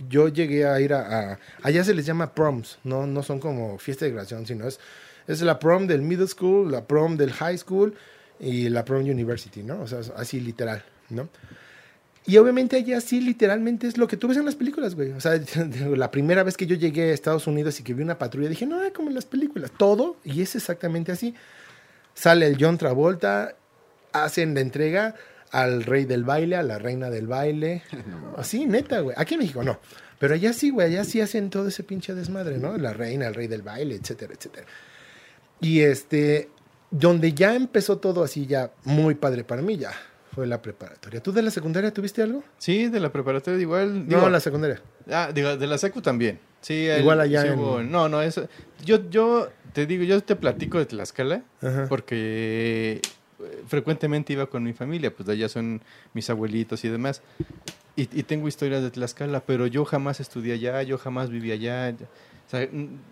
[0.08, 1.32] yo llegué a ir a...
[1.32, 3.06] a- allá se les llama proms, ¿no?
[3.06, 4.80] No son como fiesta de graduación, sino es,
[5.28, 7.94] es la prom del middle school, la prom del high school
[8.40, 9.82] y la prom university, ¿no?
[9.82, 11.28] O sea, así literal, ¿no?
[12.28, 15.12] Y obviamente allá sí literalmente es lo que tú ves en las películas, güey.
[15.12, 15.40] O sea,
[15.96, 18.66] la primera vez que yo llegué a Estados Unidos y que vi una patrulla, dije,
[18.66, 21.34] no, como en las películas, todo, y es exactamente así.
[22.12, 23.56] Sale el John Travolta,
[24.12, 25.14] hacen la entrega
[25.52, 27.82] al rey del baile, a la reina del baile.
[28.36, 29.16] Así, neta, güey.
[29.18, 29.78] Aquí en México no.
[30.18, 30.88] Pero allá sí, güey.
[30.88, 32.76] Allá sí hacen todo ese pinche desmadre, ¿no?
[32.76, 34.66] La reina, el rey del baile, etcétera, etcétera.
[35.62, 36.50] Y este,
[36.90, 39.92] donde ya empezó todo así, ya muy padre para mí, ya
[40.38, 41.20] fue la preparatoria.
[41.20, 42.44] ¿Tú de la secundaria tuviste algo?
[42.58, 44.06] Sí, de la preparatoria igual.
[44.08, 44.80] no, digo, la secundaria.
[45.10, 46.38] Ah, digo, de la secu también.
[46.60, 48.48] Sí, el- Igual allá sí en- hubo- No, no, eso...
[48.84, 51.86] Yo, yo te digo, yo te platico de Tlaxcala Ajá.
[51.88, 53.00] porque
[53.40, 55.80] eh, frecuentemente iba con mi familia, pues de allá son
[56.14, 57.20] mis abuelitos y demás.
[57.96, 61.92] Y, y tengo historias de Tlaxcala, pero yo jamás estudié allá, yo jamás viví allá.
[62.46, 62.68] O sea,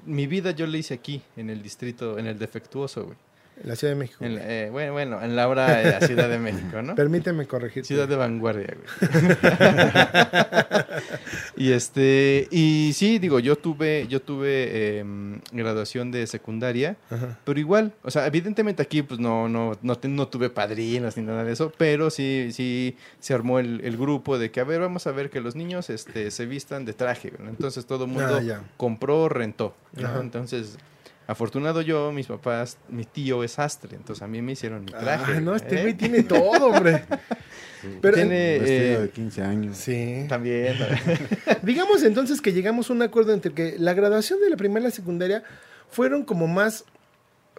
[0.07, 3.17] mi vida yo la hice aquí, en el distrito, en el defectuoso, güey.
[3.63, 4.23] En la Ciudad de México.
[4.25, 6.95] En la- eh, bueno, bueno, en la hora de la Ciudad de México, ¿no?
[6.95, 7.87] Permíteme corregir.
[7.87, 9.31] Ciudad de vanguardia, güey.
[11.57, 17.39] y este, y sí, digo, yo tuve, yo tuve em, graduación de secundaria, Ajá.
[17.45, 21.45] pero igual, o sea, evidentemente aquí pues no, no, no, no tuve padrinos ni nada
[21.45, 25.07] de eso, pero sí, sí se armó el, el grupo de que, a ver, vamos
[25.07, 27.49] a ver que los niños este, se vistan de traje, ¿no?
[27.49, 30.21] entonces todo el mundo Ah, compró, rentó, ¿no?
[30.21, 30.77] Entonces
[31.27, 35.35] Afortunado yo, mis papás, mi tío es sastre, entonces a mí me hicieron mi traje.
[35.37, 35.83] Ah, no, este ¿eh?
[35.83, 37.05] güey tiene todo, hombre.
[38.01, 39.77] Pero Tiene, Vestido eh, de 15 años.
[39.77, 40.25] sí.
[40.29, 40.77] También.
[41.63, 44.91] Digamos entonces que llegamos a un acuerdo entre que la graduación de la primaria y
[44.91, 45.45] la secundaria
[45.91, 46.85] fueron como más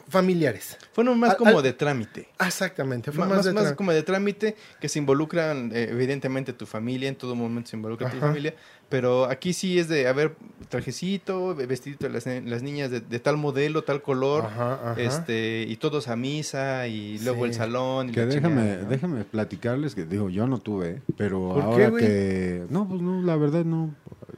[0.09, 0.77] familiares.
[0.93, 2.29] Fueron más Al- como al- de trámite.
[2.45, 6.65] Exactamente, fue Más, más, de más como de trámite que se involucran, eh, evidentemente, tu
[6.65, 8.53] familia, en todo momento se involucra tu familia,
[8.89, 10.35] pero aquí sí es de, a ver,
[10.69, 15.01] trajecito, vestidito de las, las niñas de, de tal modelo, tal color, Ajá, ajá.
[15.01, 17.49] este y todos a misa, y luego Sí.
[17.49, 18.09] el salón.
[18.09, 18.89] Y Que la déjame, chingada, ¿no?
[18.89, 23.21] déjame platicarles que digo, yo no tuve, pero ¿Por qué, ahora que no, pues no,
[23.21, 23.93] la verdad no.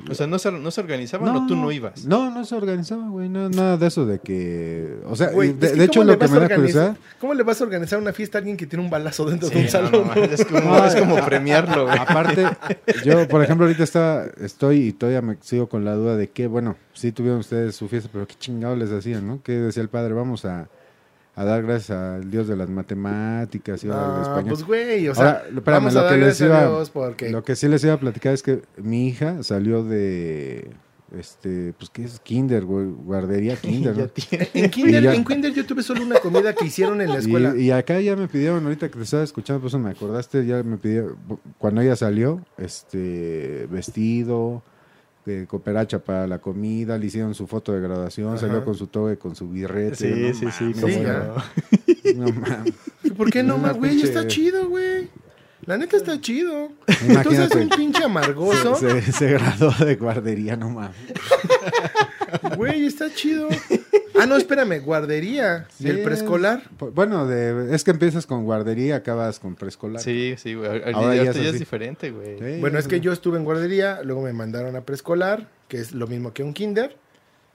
[0.10, 2.06] O sea, ¿no se, no se organizaban o tú no ibas?
[2.06, 5.66] No, no se organizaba, güey, no, nada de eso de que, o sea, Güey, de,
[5.68, 7.64] es que de hecho ¿cómo le lo que me da curiosidad, ¿Cómo le vas a
[7.66, 10.08] organizar una fiesta a alguien que tiene un balazo dentro Sí, de un no, salón?
[10.16, 11.98] no, es, como, es como premiarlo, güey.
[11.98, 12.46] aparte,
[13.04, 16.48] yo por ejemplo ahorita está, estoy y todavía me sigo con la duda de que,
[16.48, 19.42] bueno, sí tuvieron ustedes su fiesta, pero qué chingados les hacían, ¿no?
[19.44, 20.68] Que decía el padre, vamos a,
[21.36, 24.50] a dar gracias al Dios de las matemáticas y ahora al Ah, español.
[24.50, 27.30] pues güey, o sea, Ahora, espérame, vamos lo a que les a iba- Dios porque
[27.30, 30.70] Lo que sí les iba a platicar es que mi hija salió de
[31.18, 34.10] este, pues qué es kinder, güey, guardería kinder, ¿no?
[34.54, 37.54] En Kinder, ya- en Kinder yo tuve solo una comida que hicieron en la escuela.
[37.58, 40.46] Y, y acá ya me pidieron, ahorita que te estaba escuchando, por eso me acordaste,
[40.46, 41.16] ya me pidió,
[41.58, 44.64] cuando ella salió, este, vestido,
[45.26, 48.40] de cooperacha para la comida, le hicieron su foto de graduación, Ajá.
[48.40, 49.96] salió con su toque, con su birrete.
[49.96, 50.08] Sí,
[50.46, 52.26] no sí, sí, mames, cómo Sí, no.
[52.26, 52.74] no mames.
[53.04, 53.92] ¿Y ¿Por qué no, más, güey?
[53.92, 55.08] pinche- Está chido, güey.
[55.70, 56.72] La neta está chido.
[56.88, 57.58] Entonces Imagínate.
[57.60, 58.74] un pinche amargoso.
[58.76, 60.96] Se, se graduó de guardería, no mames.
[62.58, 63.50] Güey, está chido.
[64.20, 65.68] Ah, no, espérame, guardería.
[65.78, 66.64] Sí, del preescolar.
[66.82, 70.02] es- Bueno, de, es que empiezas con guardería, acabas con preescolar.
[70.02, 70.70] Sí, sí, güey.
[70.92, 72.40] Ahora ya ya, es es diferente, güey.
[72.40, 75.92] Sí, Bueno, es que yo estuve en guardería, luego me mandaron a preescolar, que es
[75.92, 76.98] lo mismo que un kinder.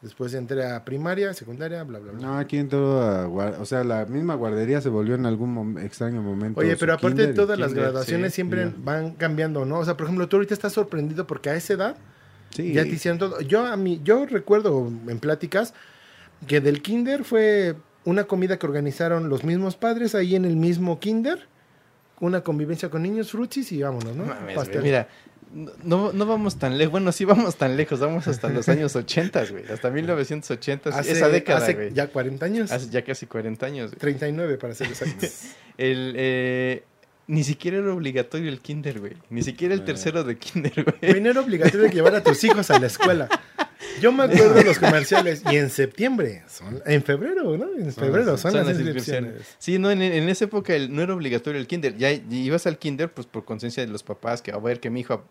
[0.04, 2.20] Después entré a primaria, secundaria, bla, bla, bla.
[2.20, 6.20] No, aquí entró a o sea, la misma guardería se volvió en algún mom- extraño
[6.22, 6.60] momento.
[6.60, 9.78] Oye, pero aparte kinder y todas las graduaciones sí, siempre van cambiando, ¿no?
[9.78, 11.96] O sea, por ejemplo, tú ahorita estás sorprendido porque a esa edad
[12.50, 12.72] Sí.
[12.72, 13.40] ya te hicieron todo.
[13.40, 15.74] Yo a mí, yo recuerdo en pláticas
[16.46, 21.00] que del kinder fue una comida que organizaron los mismos padres ahí en el mismo
[21.00, 21.48] kinder,
[22.20, 24.26] una convivencia con niños, frutis y vámonos, ¿no?
[24.26, 25.08] No mames, Mira,
[25.84, 26.92] no, no vamos tan lejos.
[26.92, 28.00] Bueno, sí vamos tan lejos.
[28.00, 29.64] Vamos hasta los años 80, güey.
[29.70, 30.90] Hasta 1980.
[30.90, 31.92] hace, esa década, hace güey.
[31.92, 32.72] ya 40 años.
[32.72, 33.90] Hace ya casi 40 años.
[33.90, 33.98] güey.
[34.00, 35.42] 39 para ser exactos.
[35.78, 36.82] El, eh,
[37.26, 39.14] ni siquiera era obligatorio el kinder, güey.
[39.30, 39.84] Ni siquiera el Eh.
[39.84, 41.12] tercero de kinder, güey.
[41.12, 43.28] Güey, no era obligatorio llevar a tus hijos a la escuela.
[44.00, 47.66] Yo me acuerdo de los comerciales y en septiembre, son, en febrero, ¿no?
[47.76, 49.54] En febrero son, las inscripciones.
[49.58, 51.96] Sí, no, en, en esa época el- no era obligatorio el kinder.
[51.96, 55.00] Ya ibas al kinder, pues por conciencia de los papás, que a ver que mi
[55.00, 55.24] hijo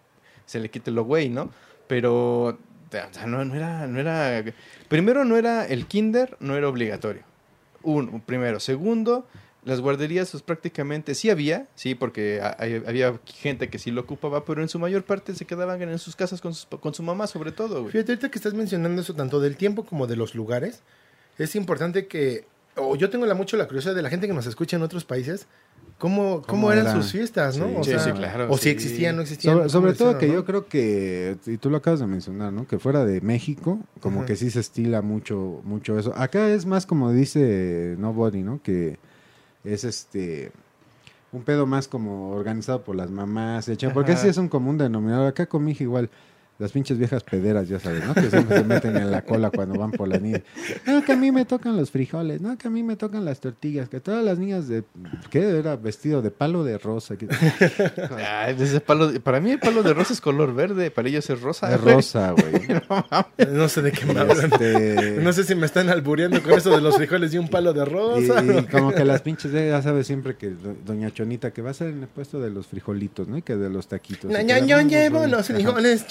[0.45, 1.49] se le quite lo güey, ¿no?
[1.87, 2.57] Pero, o
[2.89, 4.43] sea, no, no era, no era.
[4.87, 7.23] Primero, no era el kinder, no era obligatorio.
[7.81, 8.59] Uno, primero.
[8.59, 9.27] Segundo,
[9.65, 14.61] las guarderías, pues prácticamente sí había, sí, porque había gente que sí lo ocupaba, pero
[14.61, 17.51] en su mayor parte se quedaban en sus casas con, sus- con su mamá, sobre
[17.51, 17.91] todo, güey.
[17.91, 20.81] Fíjate, ahorita que estás mencionando eso tanto del tiempo como de los lugares,
[21.37, 24.45] es importante que, o yo tengo la, mucho la curiosidad de la gente que nos
[24.47, 25.47] escucha en otros países,
[26.03, 26.95] cómo, cómo, ¿Cómo eran era?
[27.01, 27.65] sus fiestas, ¿no?
[27.69, 29.53] Sí, o sí, sea, sí, claro, O si existían, no existían.
[29.53, 30.33] Sobre, ¿cómo sobre le todo hicieron, que no?
[30.33, 32.67] yo creo que, y tú lo acabas de mencionar, ¿no?
[32.67, 34.25] Que fuera de México, como Ajá.
[34.25, 36.13] que sí se estila mucho, mucho eso.
[36.17, 38.61] Acá es más como dice Nobody, ¿no?
[38.61, 38.97] Que
[39.63, 40.51] es este
[41.31, 44.23] un pedo más como organizado por las mamás, hecha, porque Ajá.
[44.23, 45.27] sí es un común denominador.
[45.27, 46.09] Acá con mi hija igual,
[46.59, 48.13] las pinches viejas pederas, ya sabes, ¿no?
[48.13, 50.41] Que siempre se meten en la cola cuando van por la niña.
[50.85, 53.39] No, que a mí me tocan los frijoles, no, que a mí me tocan las
[53.39, 54.83] tortillas, que todas las niñas de,
[55.29, 55.57] ¿qué?
[55.59, 57.15] Era vestido de palo de rosa.
[58.57, 61.41] ese palo de- para mí el palo de rosa es color verde, para ellos es
[61.41, 61.73] rosa.
[61.73, 62.53] Es rosa, güey.
[63.53, 64.51] No sé de qué me hablan.
[64.53, 67.73] Este, No sé si me están albureando con eso de los frijoles y un palo
[67.73, 68.43] de y, rosa.
[68.43, 71.71] y como que las pinches, de- ya sabes siempre que do- doña Chonita, que va
[71.71, 73.37] a ser en el puesto de los frijolitos, ¿no?
[73.37, 74.31] Y que de los taquitos.
[74.31, 75.53] No, yo, llevo los Ajá.
[75.53, 76.05] frijoles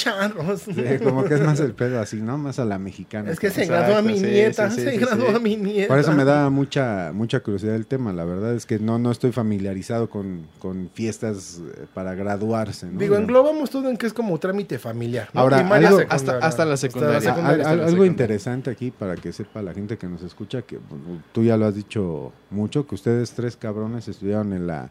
[0.58, 2.38] Sí, como que es más el pedo así, ¿no?
[2.38, 3.30] Más a la mexicana.
[3.30, 5.34] Es que se graduó a mi sí, nieta, sí, sí, se sí, graduó sí.
[5.36, 5.88] a mi nieta.
[5.88, 8.12] Por eso me da mucha mucha curiosidad el tema.
[8.12, 12.98] La verdad es que no, no estoy familiarizado con, con fiestas eh, para graduarse, ¿no?
[12.98, 15.28] Digo, englobamos todo en que es como trámite familiar.
[15.32, 15.40] ¿no?
[15.40, 16.00] Ahora, Primaria, algo-.
[16.08, 17.18] Hasta- hasta la secundaria.
[17.18, 18.10] Ah, secundaria, al- hasta al- la algo secundaria.
[18.10, 21.66] interesante aquí para que sepa la gente que nos escucha, que bueno, tú ya lo
[21.66, 24.90] has dicho mucho, que ustedes tres cabrones estudiaron en la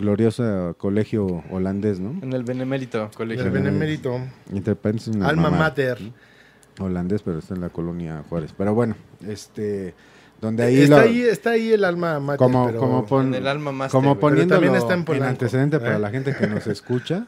[0.00, 2.10] gloriosa colegio holandés, ¿no?
[2.22, 3.44] En el Benemérito Colegio.
[3.44, 4.18] El benemérito.
[5.22, 5.98] Alma mamá, mater.
[6.78, 8.52] Holandés, pero está en la colonia Juárez.
[8.56, 8.96] Pero bueno,
[9.28, 9.94] este,
[10.40, 12.38] donde ahí está, lo- ahí está ahí el alma mater.
[12.38, 15.78] como, pero- como, pon- En el alma master, como poniéndolo también está en en antecedente
[15.78, 16.00] para ¿eh?
[16.00, 17.26] la gente que nos escucha,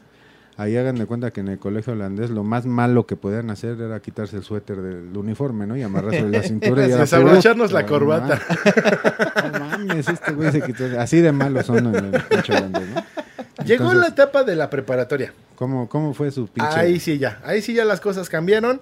[0.59, 3.81] Ahí hagan de cuenta que en el colegio holandés lo más malo que podían hacer
[3.81, 5.79] era quitarse el suéter del uniforme, ¿no?
[5.79, 8.39] Y amarrarse la cintura y Desabrocharnos la Pero, corbata.
[9.87, 10.85] Mames, este güey se quitó.
[10.99, 12.79] Así de malos son en el pinche ¿no?
[13.65, 15.33] Llegó Entonces, la etapa de la preparatoria.
[15.57, 16.77] ¿cómo, ¿Cómo fue su pinche?
[16.77, 18.81] Ahí sí ya, ahí sí ya las cosas cambiaron.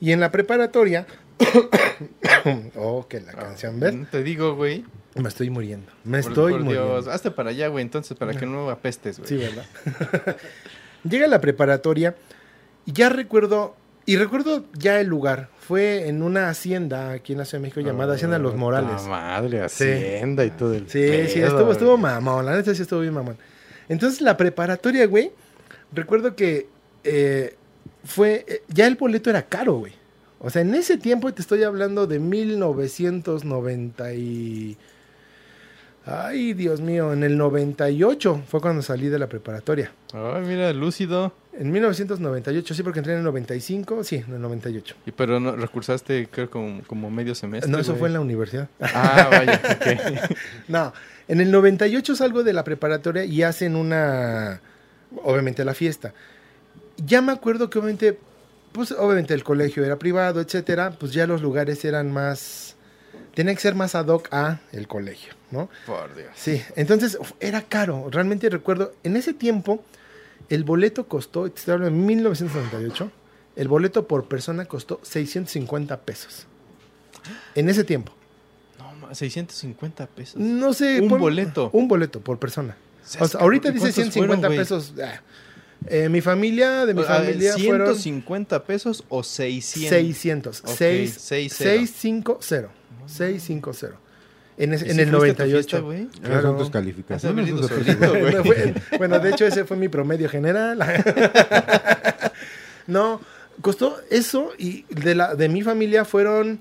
[0.00, 1.06] Y en la preparatoria,
[2.76, 3.94] oh, que la canción, ¿ves?
[4.10, 4.84] Te digo, güey.
[5.14, 5.92] Me estoy muriendo.
[6.04, 6.92] Me Por- estoy por muriendo.
[6.94, 9.28] Dios, hazte para allá, güey, entonces, para que no apestes, güey.
[9.28, 9.64] Sí, ¿verdad?
[11.08, 12.16] Llega la preparatoria
[12.86, 15.48] y ya recuerdo, y recuerdo ya el lugar.
[15.58, 19.02] Fue en una hacienda aquí en la Ciudad de México llamada Hacienda Los Morales.
[19.04, 19.84] La madre, Sí.
[19.84, 21.72] hacienda y todo el Sí, sí, estuvo, güey.
[21.72, 23.36] estuvo mamón, la neta sí estuvo bien mamón.
[23.88, 25.30] Entonces la preparatoria, güey,
[25.92, 26.66] recuerdo que
[27.04, 27.56] eh,
[28.04, 29.92] fue, eh, ya el boleto era caro, güey.
[30.40, 34.76] O sea, en ese tiempo te estoy hablando de 1990 y...
[36.04, 39.92] Ay, Dios mío, en el 98 fue cuando salí de la preparatoria.
[40.12, 41.32] Ay, mira, lúcido.
[41.54, 44.96] En 1998, sí, porque entré en el 95, sí, en el 98.
[45.04, 47.70] Y pero no recursaste, creo, como, como medio semestre.
[47.70, 48.68] no, eso fue en la universidad.
[48.80, 50.36] Ah, vaya, ok.
[50.68, 50.94] No,
[51.28, 54.60] en el 98 salgo de la preparatoria y hacen una,
[55.22, 56.14] obviamente la fiesta.
[56.96, 58.18] Ya me acuerdo que obviamente,
[58.72, 62.76] pues obviamente el colegio era privado, etcétera, pues ya los lugares eran más,
[63.34, 65.68] tenían que ser más ad hoc a el colegio, ¿no?
[65.84, 66.30] Por Dios.
[66.34, 69.84] Sí, entonces era caro, realmente recuerdo, en ese tiempo
[70.48, 73.10] el boleto costó, te estoy hablando de 1998,
[73.56, 76.46] el boleto por persona costó 650 pesos.
[77.54, 78.12] En ese tiempo.
[78.78, 80.36] No, ma, 650 pesos.
[80.36, 81.00] No sé.
[81.00, 81.70] Un pon- boleto.
[81.72, 82.76] Un boleto por persona.
[83.04, 84.94] ¿Sabes O sea, ahorita dice ¿Cuántos 150 fueron, pesos.
[85.88, 89.88] Eh, mi familia, de mi familia fueron 150 pesos o 600.
[89.90, 90.60] 600.
[90.60, 91.48] Ok, 6, 6-0.
[91.50, 92.70] 650.
[93.06, 93.98] 650.
[94.58, 95.52] En, ese- ¿Y en si el fuiste a tu 98.
[95.52, 96.06] fiesta, güey?
[96.22, 96.42] Claro.
[97.52, 98.44] no solito.
[98.44, 100.78] Fue- bueno, de hecho ese fue mi promedio general.
[102.86, 103.20] no,
[103.60, 106.60] costó eso y de, la, de mi familia fueron,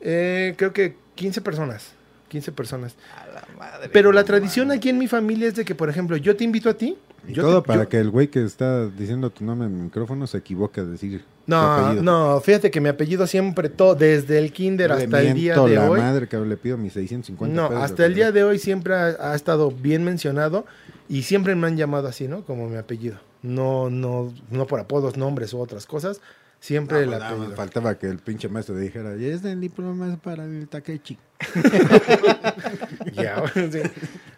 [0.00, 1.92] eh, creo que 15 personas.
[2.30, 2.94] 15 personas.
[3.14, 3.90] A la madre.
[3.92, 6.70] Pero la tradición aquí en mi familia es de que, por ejemplo, yo te invito
[6.70, 6.96] a ti.
[7.28, 9.74] Y yo todo te- para yo- que el güey que está diciendo tu nombre en
[9.74, 14.38] el micrófono se equivoque a decir No, no, fíjate que mi apellido siempre, todo, desde
[14.38, 16.00] el kinder hasta el día de la hoy.
[16.00, 19.32] madre que le pido mis 650 No, pesos hasta el día de hoy siempre ha,
[19.32, 20.64] ha estado bien mencionado
[21.10, 22.42] y siempre me han llamado así, ¿no?
[22.44, 23.18] Como mi apellido.
[23.42, 26.20] No, no, no por apodos, nombres u otras cosas.
[26.60, 27.56] Siempre No, el pues, nada más apellido.
[27.56, 31.18] faltaba que el pinche maestro dijera, y es el diploma para el Takechi.
[33.14, 33.80] Ya, sí.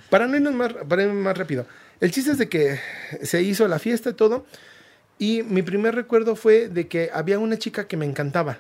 [0.09, 1.67] Para no irnos más, para irnos más rápido.
[2.01, 2.79] El chiste es de que
[3.23, 4.47] se hizo la fiesta y todo.
[5.19, 8.59] Y mi primer recuerdo fue de que había una chica que me encantaba.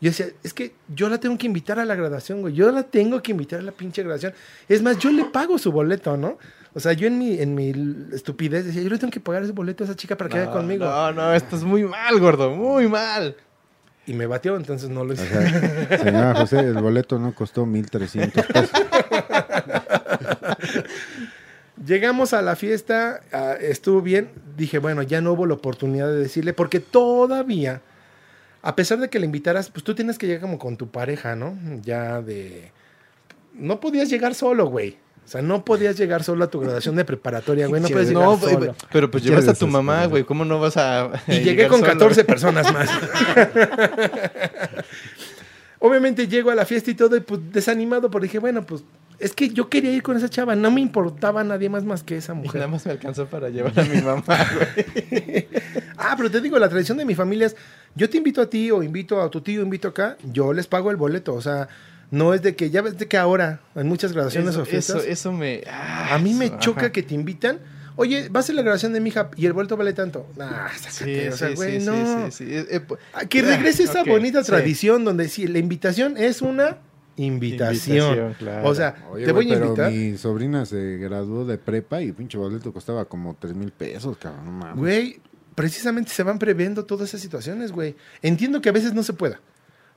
[0.00, 2.54] Yo decía, es que yo la tengo que invitar a la graduación, güey.
[2.54, 4.34] Yo la tengo que invitar a la pinche graduación.
[4.68, 6.38] Es más, yo le pago su boleto, ¿no?
[6.74, 7.72] O sea, yo en mi, en mi
[8.12, 10.50] estupidez decía, yo le tengo que pagar ese boleto a esa chica para que vaya
[10.50, 10.84] conmigo.
[10.84, 13.36] No, no, esto es muy mal, gordo, muy mal.
[14.06, 15.26] Y me batió, entonces no lo O hice.
[15.28, 18.70] sea, señora José, el boleto no costó 1300 pesos.
[21.86, 24.30] Llegamos a la fiesta, ah, estuvo bien.
[24.56, 27.82] Dije, bueno, ya no hubo la oportunidad de decirle, porque todavía,
[28.62, 31.36] a pesar de que le invitaras, pues tú tienes que llegar como con tu pareja,
[31.36, 31.56] ¿no?
[31.82, 32.72] Ya de.
[33.54, 34.98] No podías llegar solo, güey.
[35.24, 37.80] O sea, no podías llegar solo a tu graduación de preparatoria, güey.
[37.80, 38.58] No puedes llegar No, solo.
[38.60, 40.24] pero, pero pues llevas a tu mamá, güey.
[40.24, 41.10] ¿Cómo no vas a.?
[41.28, 41.92] Y llegué llegar con solo?
[41.92, 42.88] 14 personas más.
[45.78, 48.82] Obviamente llego a la fiesta y todo, y pues desanimado, porque dije, bueno, pues
[49.18, 52.16] es que yo quería ir con esa chava, no me importaba nadie más más que
[52.16, 52.54] esa Y mujer.
[52.56, 54.22] nada más me alcanzó para llevar a mi mamá,
[54.54, 55.46] güey.
[55.98, 57.56] Ah, pero te digo, la tradición de mi familia es,
[57.94, 60.90] yo te invito a ti o invito a tu tío, invito acá, yo les pago
[60.90, 61.68] el boleto, o sea,
[62.10, 64.96] no es de que, ya ves de que ahora, en muchas graduaciones Eso, o fiestas,
[65.02, 65.62] eso, eso me.
[65.70, 66.92] ah, a mí me choca ajá.
[66.92, 67.58] que te invitan,
[67.96, 70.26] oye, va a ser la graduación de mi hija y el boleto vale tanto.
[70.36, 72.30] Nah, sácate, Sí, o sea, güey, sí, no.
[72.30, 72.66] sí, sí, sí.
[72.70, 72.80] Eh,
[73.12, 74.46] Ah, Que regrese esa Ok, bonita sí.
[74.50, 76.78] tradición donde sí, la invitación es una
[77.16, 77.96] invitación.
[77.96, 78.68] Invitación, claro.
[78.68, 79.92] O sea, Oye, te voy a pero invitar.
[79.92, 84.44] mi sobrina se graduó de prepa y pinche boleto costaba como 3 mil pesos, cabrón.
[84.46, 84.76] No mames.
[84.76, 85.20] Güey,
[85.54, 87.94] precisamente se van previendo todas esas situaciones, güey.
[88.22, 89.40] Entiendo que a veces no se pueda,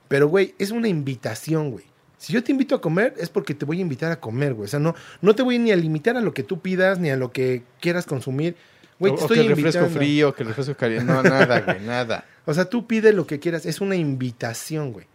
[0.06, 1.84] pero, güey, es una invitación, güey.
[2.18, 4.66] Si yo te invito a comer, es porque te voy a invitar a comer, güey.
[4.66, 7.10] O sea, no, no te voy ni a limitar a lo que tú pidas, ni
[7.10, 8.56] a lo que quieras consumir.
[8.98, 9.98] Güey, te o estoy que el refresco invitando.
[9.98, 11.04] frío, que el refresco caliente.
[11.12, 12.24] No, nada, güey, nada.
[12.48, 13.66] O sea, tú pide lo que quieras.
[13.66, 15.06] Es una invitación, güey.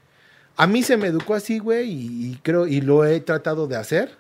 [0.56, 3.76] A mí se me educó así, güey, y, y creo, y lo he tratado de
[3.76, 4.12] hacer.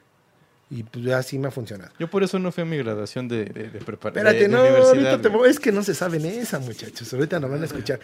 [0.71, 1.91] Y pues así me ha funcionado.
[1.99, 4.25] Yo por eso no fui a mi graduación de, de, de preparación.
[4.25, 7.13] Espérate, no, ahorita te es que no se saben esa, muchachos.
[7.13, 7.99] Ahorita nos van a escuchar.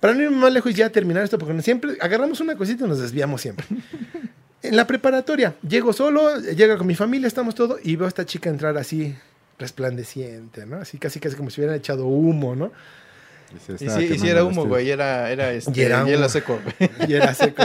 [0.00, 2.88] Para no ir más lejos y ya terminar esto, porque siempre agarramos una cosita y
[2.88, 3.66] nos desviamos siempre.
[4.62, 8.24] En la preparatoria, llego solo, llega con mi familia, estamos todos, y veo a esta
[8.26, 9.14] chica entrar así
[9.58, 10.76] resplandeciente, ¿no?
[10.76, 12.72] Así casi casi como si hubieran echado humo, ¿no?
[13.54, 14.68] Y sí, y quemando era humo, estudio.
[14.68, 14.90] güey.
[14.90, 16.28] Era, era este, Y era hielo humo.
[16.28, 16.90] seco, güey.
[17.08, 17.62] Y era seco.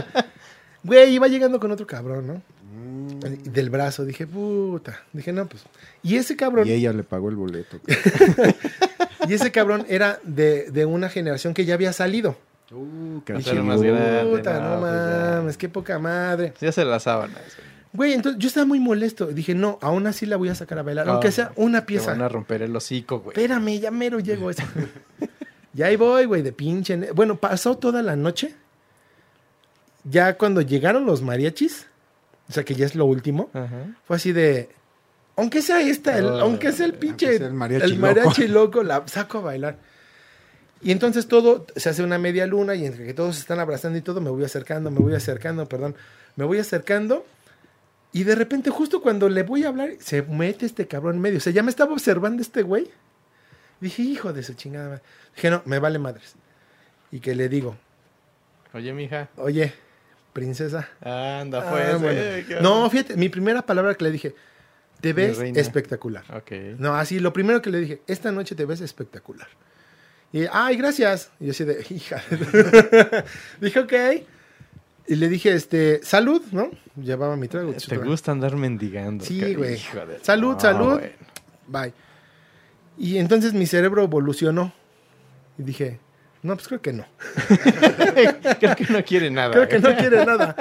[0.83, 2.41] Güey, iba llegando con otro cabrón, ¿no?
[2.73, 3.51] Mm.
[3.51, 5.03] Del brazo, dije, puta.
[5.11, 5.63] Dije, no, pues.
[6.03, 7.79] Y ese cabrón, Y ella le pagó el boleto.
[9.27, 12.35] y ese cabrón era de, de una generación que ya había salido.
[12.71, 15.31] Uh, Dije, era más grande, puta, no, no, pues ya.
[15.35, 16.53] mames, qué poca madre.
[16.61, 17.41] Ya se las sábanas,
[17.91, 18.13] güey.
[18.13, 19.27] Entonces yo estaba muy molesto.
[19.27, 21.87] Dije, no, aún así la voy a sacar a bailar, No, aunque sea una Te
[21.87, 22.11] pieza.
[22.11, 23.35] van a romper el hocico, güey.
[23.35, 24.63] Espérame, ya mero llego eso.
[25.75, 26.95] y ahí voy, güey, de pinche.
[27.13, 28.55] Bueno, pasó toda la noche.
[30.05, 31.87] Ya cuando llegaron los mariachis,
[32.49, 33.85] o sea que ya es lo último, Ajá.
[34.05, 34.69] fue así de.
[35.35, 37.37] Aunque sea esta, el- aunque sea el pinche.
[37.37, 39.77] sea el mariachi el mariachi loco, la saco a bailar.
[40.81, 43.97] Y entonces todo se hace una media luna y entre que todos se están abrazando
[43.97, 45.95] y todo, me voy acercando, me voy acercando, perdón,
[46.35, 47.25] me voy acercando.
[48.13, 51.37] Y de repente, justo cuando le voy a hablar, se mete este cabrón en medio.
[51.37, 52.89] O sea, ya me estaba observando este güey.
[53.79, 54.89] Dije, hijo de su chingada.
[54.89, 55.01] madre".
[55.35, 56.33] Dije, no, me vale madres.
[57.11, 57.77] Y que le digo,
[58.73, 59.29] Oye, mija.
[59.37, 59.73] oye,
[60.33, 60.89] princesa.
[61.01, 62.01] Anda, Ah, pues.
[62.01, 62.19] bueno.
[62.19, 64.35] eh, ¿qué No, fíjate, mi primera palabra que le dije,
[65.01, 66.23] te ves espectacular.
[66.77, 69.47] No, así, lo primero que le dije, esta noche te ves espectacular.
[70.33, 71.31] Y, ay, gracias.
[71.39, 72.23] Y yo así de, hija.
[73.61, 73.93] dije, ok.
[75.07, 76.69] Y le dije, este, salud, ¿no?
[76.95, 77.73] Llevaba mi trago.
[77.73, 79.25] Te gusta andar mendigando.
[79.25, 79.73] Sí, güey.
[79.75, 80.99] de- Salud, No, salud.
[80.99, 81.11] güey.
[81.67, 81.93] Bye.
[82.97, 84.73] Y entonces mi cerebro evolucionó.
[85.57, 85.99] Y dije,
[86.43, 87.05] no, pues creo que no.
[88.59, 89.51] Creo que no quiere nada.
[89.51, 90.55] Creo que no quiere nada.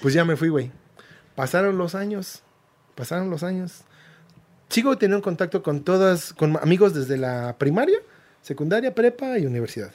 [0.00, 0.70] Pues ya me fui, güey.
[1.34, 2.42] Pasaron los años.
[2.96, 3.82] Pasaron los años.
[4.68, 7.98] Sigo teniendo contacto con todas, con amigos desde la primaria,
[8.42, 9.92] secundaria, prepa y universidad.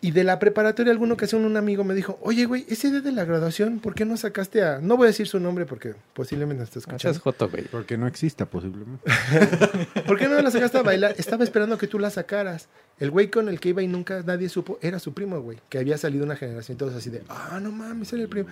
[0.00, 3.10] Y de la preparatoria, alguna ocasión un amigo me dijo, oye, güey, ese día de
[3.10, 4.78] la graduación, ¿por qué no sacaste a...?
[4.80, 7.18] No voy a decir su nombre porque posiblemente está escuchando.
[7.18, 7.64] joto, güey.
[7.64, 9.10] Porque no exista posiblemente.
[10.06, 11.16] ¿Por qué no la sacaste a bailar?
[11.18, 12.68] Estaba esperando que tú la sacaras.
[13.00, 15.78] El güey con el que iba y nunca nadie supo, era su primo, güey, que
[15.78, 18.48] había salido una generación todos así de, ah, no mames, era el primo.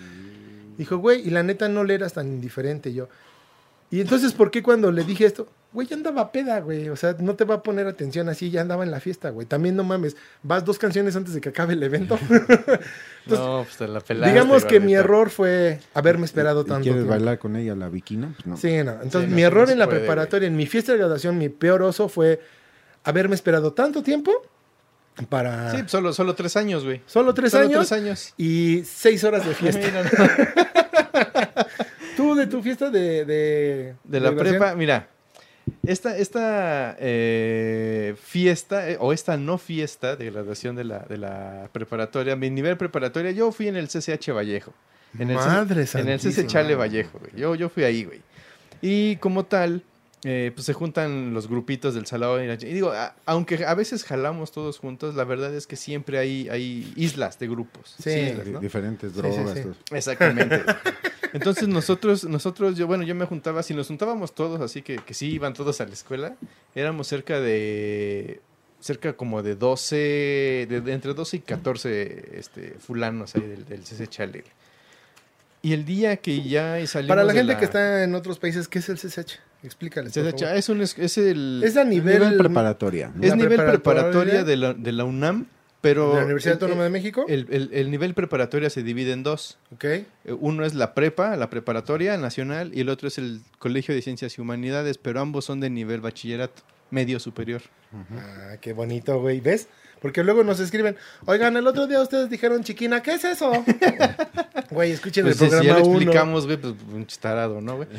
[0.77, 3.09] Dijo, güey, y la neta no le eras tan indiferente yo.
[3.91, 5.49] Y entonces, ¿por qué cuando le dije esto?
[5.73, 6.89] Güey, ya andaba peda, güey.
[6.89, 9.47] O sea, no te va a poner atención así, ya andaba en la fiesta, güey.
[9.47, 12.19] También no mames, vas dos canciones antes de que acabe el evento.
[13.27, 14.33] no, pues te la pelaste.
[14.33, 17.11] Digamos que mi error fue haberme esperado ¿Y tanto ¿Quieres tiempo.
[17.11, 18.33] bailar con ella la bikina?
[18.35, 18.57] Pues no.
[18.57, 18.93] Sí, no.
[19.03, 21.37] Entonces, Sí, no, mi no error en la puede, preparatoria, en mi fiesta de graduación,
[21.39, 22.41] mi peor oso fue
[23.05, 24.33] haberme esperado tanto tiempo
[25.29, 27.03] para Sí, solo, solo tres años, güey.
[27.07, 28.35] solo tres Solo años tres años.
[28.37, 29.87] y seis horas de fiesta.
[29.87, 31.46] Mira,
[32.47, 33.25] de tu fiesta de...
[33.25, 35.09] De, De la prepa, mira.
[35.85, 41.69] Esta, esta eh, fiesta, eh, o esta no fiesta de graduación de la, de la
[41.73, 44.73] preparatoria, mi nivel preparatoria, yo fui en el CCH Vallejo.
[45.19, 46.47] En el, Madre en el CC santísima.
[46.47, 47.33] Chale Vallejo, güey.
[47.37, 48.21] Yo, yo fui ahí, güey.
[48.81, 49.83] Y como tal,
[50.29, 52.43] eh, pues se juntan los grupitos del salón.
[52.45, 56.49] Y, digo, a- aunque a veces jalamos todos juntos, la verdad es que siempre hay,
[56.49, 57.95] hay islas de grupos.
[58.03, 58.11] Sí.
[58.11, 58.59] islas, ¿no?
[58.59, 59.55] Diferentes sí, drogas.
[59.57, 59.95] sí.
[59.95, 60.65] Exactamente.
[61.33, 65.15] Entonces nosotros, nosotros, yo, bueno, yo me juntaba, si nos juntábamos todos, así que, que
[65.15, 66.35] sí iban todos a la escuela,
[66.75, 68.41] éramos cerca de,
[68.81, 69.97] cerca como de 12,
[70.69, 74.09] de, de entre 12 y 14 este, fulanos ahí del, del CC.
[75.63, 78.67] Y el día que ya salimos Para la de gente que está en otros países,
[78.67, 79.39] ¿qué es el CSH?
[79.67, 80.13] Explícales.
[80.15, 80.57] por favor.
[80.57, 81.61] es, un, es, el...
[81.65, 82.21] Es a nivel...
[82.21, 83.13] Nivel preparatoria.
[83.15, 83.23] ¿no?
[83.23, 85.47] es la nivel preparatoria preparatoria de la, de la UNAM,
[85.81, 86.11] pero...
[86.11, 87.25] de la Universidad el- Autónoma de México.
[87.29, 89.59] el, el- el nivel preparatoria se divide en dos.
[89.83, 90.05] Eh,
[90.41, 94.39] Uno es la prepa, la preparatoria nacional, y el otro es el Colegio de Ciencias
[94.39, 97.63] y Humanidades, pero ambos son de nivel bachillerato, medio superior.
[98.17, 99.41] Ah, qué bonito, güey.
[99.41, 99.69] ¿Ves?
[100.01, 103.51] Porque luego nos escriben, oigan, el otro día ustedes dijeron chiquina, ¿qué es eso?
[104.71, 105.97] Güey, escuchen Pues el si ya programa lo uno.
[105.97, 107.89] explicamos, güey, pues un chitarado, ¿no, güey?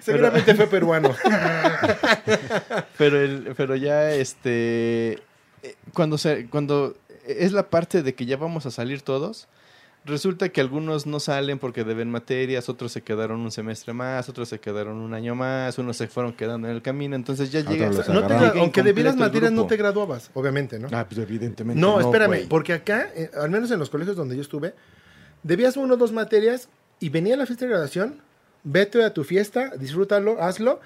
[0.00, 1.14] Seguramente fue peruano.
[2.98, 5.12] Pero, el, pero ya, este,
[5.62, 6.96] eh, cuando, se, cuando
[7.26, 9.48] es la parte de que ya vamos a salir todos,
[10.04, 14.48] resulta que algunos no salen porque deben materias, otros se quedaron un semestre más, otros
[14.48, 17.72] se quedaron un año más, unos se fueron quedando en el camino, entonces ya Otros
[17.74, 17.86] llega...
[17.88, 18.56] los No te agarraron.
[18.56, 19.68] gra- aunque debieras el materias, no grupo.
[19.68, 20.88] te graduabas, obviamente, ¿no?
[20.92, 21.80] Ah, pues evidentemente.
[21.80, 22.46] no, espérame, güey.
[22.48, 24.74] porque acá, eh, al menos en los colegios donde yo estuve,
[25.42, 26.68] debías uno o dos materias
[27.00, 28.20] y venía la fiesta de graduación,
[28.64, 30.80] vete a tu fiesta, disfrútalo, hazlo,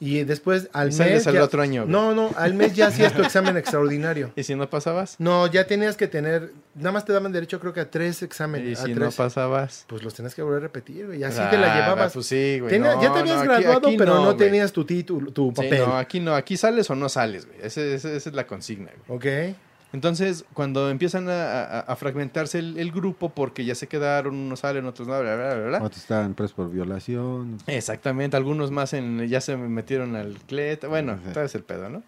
[0.00, 1.24] y después al Y mes...
[1.24, 1.92] ya- otro año, güey.
[1.92, 4.32] No, no, al mes ya hacías tu examen extraordinario.
[4.36, 5.16] ¿Y si no pasabas?
[5.18, 8.24] No, ya tenías que tener, nada más te daban derecho creo que a tres ¿Y
[8.24, 8.80] exámenes.
[8.80, 9.84] a si no pasabas?
[9.88, 11.20] Pues los tenías que volver a repetir, güey.
[11.20, 12.12] Y así te la Ah, llevabas.
[12.12, 12.70] Pues sí, güey.
[12.70, 15.62] Tenía- no, ya te habías no, graduado, aquí pero no, tenías tu título, tu Sí,
[15.62, 15.78] papel.
[15.86, 17.58] no, aquí no, aquí sales o no sales, güey.
[17.62, 19.18] Ese- ese- esa es la consigna, güey.
[19.50, 19.56] Ok.
[19.94, 24.58] Entonces, cuando empiezan a, a- a fragmentarse el, el grupo, porque ya se quedaron, unos
[24.60, 25.78] salen, otros no, bla, bla, bla, bla.
[25.78, 27.58] Otros estaban presos por violación.
[27.68, 31.32] Exactamente, algunos más en, ya se metieron al clet, bueno, Ajá.
[31.32, 32.02] todo es el pedo, ¿no?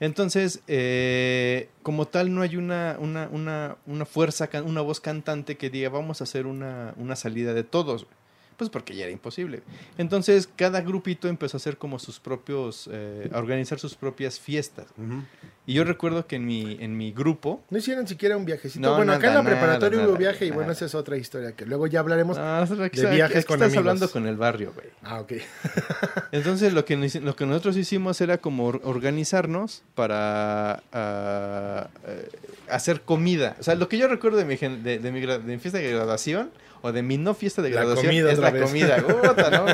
[0.00, 5.70] Entonces, eh, como tal, no hay una, una, una, una fuerza, una voz cantante que
[5.70, 8.19] diga, vamos a hacer una, una salida de todos, güey.
[8.60, 9.62] Pues porque ya era imposible.
[9.96, 14.84] Entonces, cada grupito empezó a hacer como sus propios, eh, a organizar sus propias fiestas.
[15.66, 18.86] Y yo recuerdo que en mi, en mi grupo, No hicieron siquiera un viajecito.
[18.86, 21.16] No, bueno, acá en la nada, preparatoria nada, hubo viaje y bueno, esa es otra
[21.16, 22.36] historia que luego ya hablaremos.
[22.38, 23.78] Ah, aquí- de viajes con estás amigos.
[23.78, 24.88] hablando con el barrio, güey.
[25.02, 25.32] Ah, ok.
[26.32, 32.28] Entonces lo que, lo que nosotros hicimos era como or- organizarnos para ah, eh,
[32.68, 33.56] hacer comida.
[33.58, 35.90] O sea, lo que yo recuerdo de mi, de, de mi, de mi fiesta de
[35.92, 36.50] graduación
[36.82, 38.62] o de mi no fiesta de La graduación comida es otra la vez.
[38.64, 38.96] comida.
[39.50, 39.66] ¿no?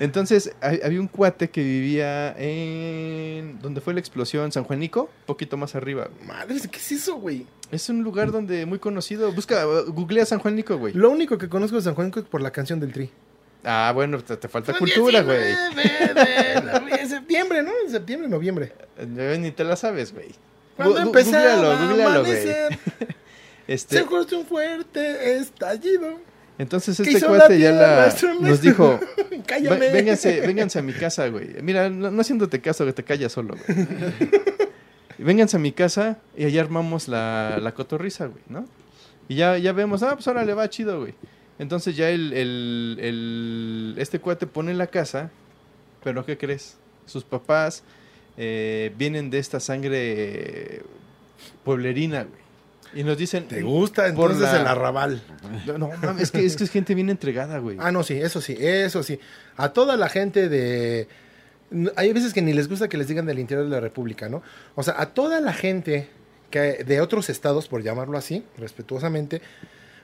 [0.00, 3.58] Entonces hay- había un cuate que vivía en...
[3.60, 4.52] donde fue la explosión?
[4.52, 6.08] San Juanico, un poquito más arriba.
[6.26, 7.46] Madre, ¿qué es eso, güey?
[7.70, 9.32] Es un lugar donde muy conocido.
[9.32, 10.92] Busca, googlea San Juanico, güey.
[10.94, 13.10] Lo único que conozco de San Juan es por la canción del Tri.
[13.64, 15.38] Ah, bueno, te, te falta cultura, güey.
[16.98, 17.70] En septiembre, ¿no?
[17.84, 18.72] En septiembre, noviembre.
[18.98, 20.28] Eh, Ni te la sabes, güey.
[20.76, 22.38] Cuando empezaba googlealo, güey.
[23.68, 26.18] Este, se cortó un fuerte estallido.
[26.58, 28.98] entonces este cuate ya la, nos dijo,
[29.46, 29.76] Cállame.
[29.88, 31.62] "Vé- vénganse, vénganse a mi casa, güey.
[31.62, 33.88] Mira, no, no haciéndote caso, que te callas solo, güey.
[35.18, 38.66] vénganse a mi casa y allá armamos la, la cotorriza, güey, ¿no?
[39.28, 41.14] Y ya, ya vemos, ah, pues ahora le va chido, güey.
[41.58, 45.30] Entonces ya el, el, el- este cuate pone la casa,
[46.02, 46.76] pero ¿qué crees?
[47.06, 47.84] Sus papás
[48.36, 50.82] eh, vienen de esta sangre
[51.64, 52.41] pueblerina, güey.
[52.94, 53.48] Y nos dicen...
[53.48, 55.22] ¿Te gusta entonces la- el arrabal?
[55.66, 57.76] No, no, mames, es que, es que es gente bien entregada, güey.
[57.80, 59.18] Ah, no, sí, eso sí, eso sí.
[59.56, 61.08] A toda la gente de...
[61.96, 64.42] Hay veces que ni les gusta que les digan del interior de la República, ¿no?
[64.74, 66.08] O sea, a toda la gente
[66.50, 69.40] que de otros estados, por llamarlo así, respetuosamente,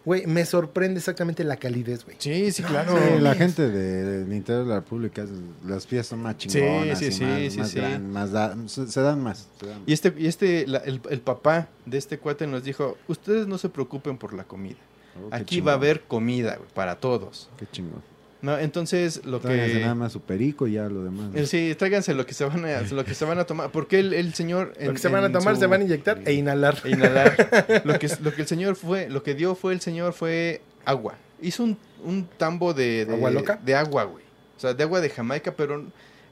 [0.05, 2.17] güey, me sorprende exactamente la calidez, güey.
[2.19, 2.97] Sí, sí, claro.
[2.97, 5.25] Sí, la gente de- del interior de la República,
[5.67, 6.99] las fiestas son más chingonas.
[6.99, 7.77] sí, y sí, más, sí, más sí.
[7.79, 9.49] gran- más da- se, se dan más.
[9.61, 12.97] se dan Y este, y este la- el, el papá de este cuate nos dijo,
[13.09, 14.77] ustedes no se preocupen por la comida.
[15.17, 17.51] Oh, Aquí chingón, va a haber comida, güey, para todos.
[17.59, 18.03] Qué chingón.
[18.41, 18.57] ¿No?
[18.59, 19.81] Entonces, lo Tráiganse que...
[19.81, 21.31] nada más su perico y ya lo demás.
[21.49, 23.71] sí, tráiganse lo que se van a, lo que se van a tomar.
[23.73, 24.75] Porque el, el señor...
[24.81, 26.79] Lo que se van a tomar, su- se van a inyectar e inhalar.
[26.85, 27.83] e inhalar.
[27.85, 31.17] lo, que, lo que el señor fue, lo que dio fue el señor fue agua.
[31.43, 33.59] Hizo un, un tambo de, de- ¿Agua loca?
[33.65, 34.25] De agua, güey.
[34.57, 35.85] O sea, de agua de Jamaica, pero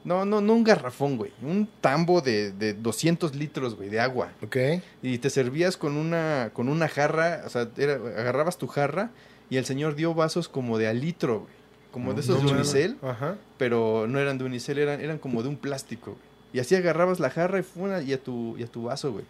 [0.05, 1.31] no, no, no un garrafón, güey.
[1.41, 4.31] Un tambo de, de 200 litros, güey, de agua.
[4.41, 4.55] ¿Ok?
[5.01, 9.11] Y te servías con una, con una jarra, o sea, era- agarrabas tu jarra
[9.49, 11.56] y el señor dio vasos como de al litro, güey.
[11.97, 13.37] Como de esos No de unicel, Ajá.
[13.57, 16.23] pero no eran de unicel, eran, eran como de un plástico, güey.
[16.53, 19.25] Y así agarrabas la jarra y, fue y, a tu, y a tu vaso, güey.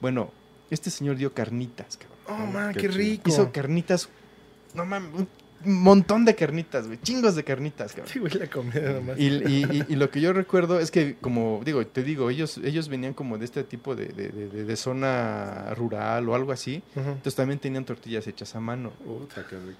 [0.00, 0.30] Bueno,
[0.70, 2.18] este señor dio carnitas, cabrón.
[2.48, 3.28] Oh, man, qué qué rico.
[3.28, 4.08] Hizo carnitas,
[4.74, 5.10] no mames,
[5.64, 6.98] un montón de carnitas, güey.
[7.00, 8.12] Chingos de carnitas, cabrón.
[8.12, 9.18] Sí, güey, la comida nomás.
[9.18, 12.58] Y, y- y- y lo que yo recuerdo es que, como digo, te digo, ellos,
[12.58, 16.82] ellos venían como de este tipo de, de- de- de- zona rural o algo así.
[16.96, 17.08] Ujú.
[17.10, 18.90] Entonces también tenían tortillas hechas a mano.
[19.04, 19.78] Puta, qué rico.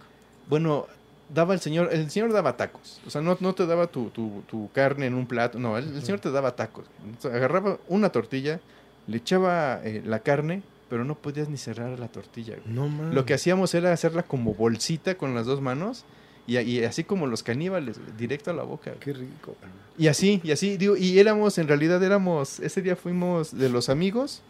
[0.49, 0.87] Bueno,
[1.29, 3.01] daba el señor, el señor daba tacos.
[3.07, 5.95] O sea, no, no te daba tu, tu- tu carne en un plato, no, el,
[5.97, 6.85] el señor te daba tacos.
[7.05, 8.61] Entonces, agarraba una tortilla,
[9.07, 12.57] le echaba eh, la carne, pero no podías ni cerrar la tortilla.
[12.63, 12.75] güey.
[12.75, 13.15] No mames.
[13.15, 16.05] Lo que hacíamos era hacerla como bolsita con las dos manos
[16.47, 18.91] y, y así como los caníbales, güey, directo a la boca.
[18.91, 19.01] güey.
[19.01, 19.57] Qué rico.
[19.99, 23.89] Y así, y así, digo, y éramos, en realidad éramos, ese día fuimos de los
[23.89, 24.43] amigos,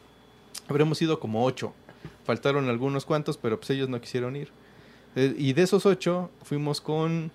[0.68, 1.72] habremos ido como ocho.
[2.24, 4.48] Faltaron algunos cuantos, pero pues ellos no quisieron ir.
[5.16, 7.30] Eh, y de esos ocho, fuimos con,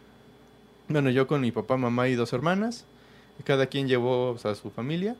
[0.87, 2.85] bueno, yo con mi papá, mamá y dos hermanas.
[3.43, 5.15] Cada quien llevó o sea, a su familia,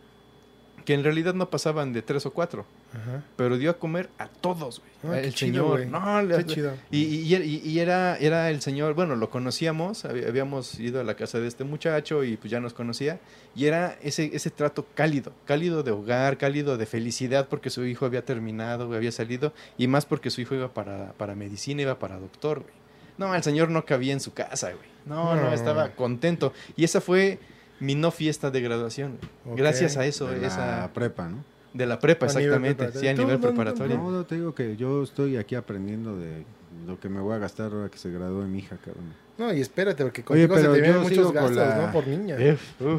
[0.86, 3.22] que en realidad no pasaban de tres o cuatro, Ajá.
[3.36, 5.16] pero dio a comer a todos, güey.
[5.16, 5.86] Ah, el señor, güey.
[5.90, 6.74] no, le- Qué chido.
[6.90, 11.04] y, y- y- y era, era el señor, bueno, lo conocíamos, hab- habíamos ido a
[11.04, 13.20] la casa de este muchacho y pues ya nos conocía,
[13.56, 18.06] y era ese, ese trato cálido, cálido de hogar, cálido de felicidad porque su hijo
[18.06, 22.00] había terminado, güey, había salido, y más porque su hijo iba para, para medicina, iba
[22.00, 22.74] para doctor, güey.
[23.18, 24.88] No, el señor no cabía en su casa, güey.
[25.06, 25.54] No, no, No.
[25.54, 26.54] estaba contento.
[26.76, 27.40] Y esa fue
[27.80, 29.18] mi no fiesta de graduación.
[29.46, 31.44] Gracias a eso, De la esa prepa, ¿no?
[31.78, 33.02] De la prepa, A nivel exactamente, preparatorio.
[33.02, 33.98] sí, a ¿Tú nivel preparatorio.
[33.98, 36.44] No, no, te digo que yo estoy aquí aprendiendo de
[36.86, 39.28] lo que me voy a gastar ahora que se gradúe mi hija, cabrón.
[39.38, 41.92] No, y espérate, porque Oye, se pero te vienen muchos sigo gastos, con la- ¿no?
[41.92, 42.38] Por niña.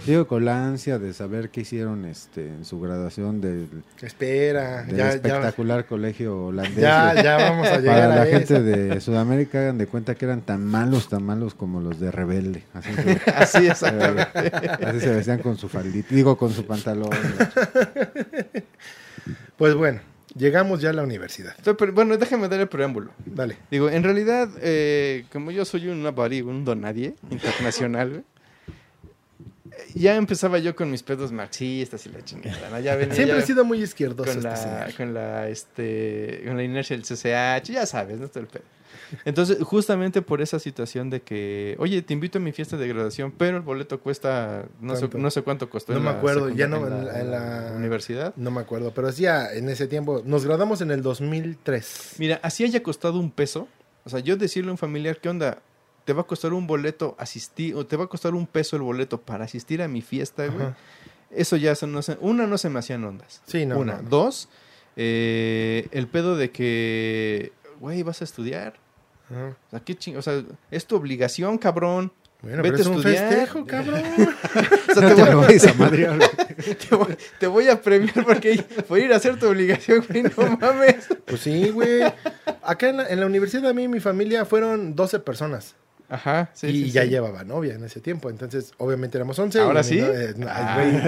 [0.06, 3.66] Digo, con la ansia de saber qué hicieron este en su graduación del,
[4.00, 6.76] Espera, del ya, ya, espectacular colegio holandés.
[6.78, 8.38] ya, ya vamos a llegar Para a la eso.
[8.54, 12.12] gente de Sudamérica hagan de cuenta que eran tan malos, tan malos como los de
[12.12, 12.62] Rebelde.
[12.72, 14.30] Así se, Así, exactamente.
[14.86, 17.10] así se vestían con su faldita, digo con su pantalón.
[19.58, 20.00] Pues bueno,
[20.36, 21.54] Llegamos ya a la universidad.
[21.64, 23.12] Pero, bueno, déjame dar el preámbulo.
[23.24, 23.56] Dale.
[23.70, 28.22] Digo, en realidad, eh, como yo soy un nobody, un donadie internacional, güey,
[29.94, 32.80] ya empezaba yo con mis pedos marxistas y la chingada, ¿no?
[32.80, 36.56] Ya venía Siempre ya he sido muy izquierdoso con este la, con la, este, con
[36.56, 38.28] la inercia del CCH, ya sabes, ¿no?
[38.28, 38.64] Todo el pedo.
[39.24, 43.32] Entonces, justamente por esa situación de que, oye, te invito a mi fiesta de graduación,
[43.36, 45.92] pero el boleto cuesta, no, sé, no sé cuánto costó.
[45.92, 48.34] No en me acuerdo, ya no, en la- en la- universidad.
[48.36, 50.22] No me acuerdo, pero sí, ya en ese tiempo.
[50.24, 52.14] Nos graduamos en el 2003.
[52.18, 53.68] Mira, así haya costado un peso,
[54.04, 55.58] o sea, yo decirle a un familiar, ¿qué onda?
[56.04, 58.82] Te va a costar un boleto asistir, o te va a costar un peso el
[58.82, 60.66] boleto para asistir a mi fiesta, güey.
[61.30, 63.42] Eso ya, son, no se- una, no se me hacían ondas.
[63.46, 63.78] Sí, no.
[63.78, 63.96] una.
[63.96, 64.08] no, no.
[64.08, 64.48] Dos,
[64.96, 68.74] eh, el pedo de que, güey, vas a estudiar.
[69.30, 72.12] O sea, qué ching- o sea, es tu obligación, cabrón.
[72.40, 73.28] Bueno, Vete pero es a un estudiar.
[73.28, 74.00] festejo, cabrón.
[74.90, 75.36] O sea, No te, voy, a
[75.76, 76.76] güey.
[76.88, 78.64] te voy- te voy a premiar porque
[79.02, 81.08] ir a hacer tu obligación, güey, no mames.
[81.26, 82.02] Pues sí, güey.
[82.62, 85.74] Acá en la, en la universidad a mí y mi familia fueron 12 personas.
[86.10, 86.68] Ajá, sí.
[86.68, 87.10] y sí, ya sí.
[87.10, 88.30] llevaba novia en ese tiempo.
[88.30, 89.60] Entonces, obviamente éramos 11.
[89.60, 89.98] ¿Ahora y sí?
[90.00, 90.76] eh, Ah.
[90.78, 91.02] ay,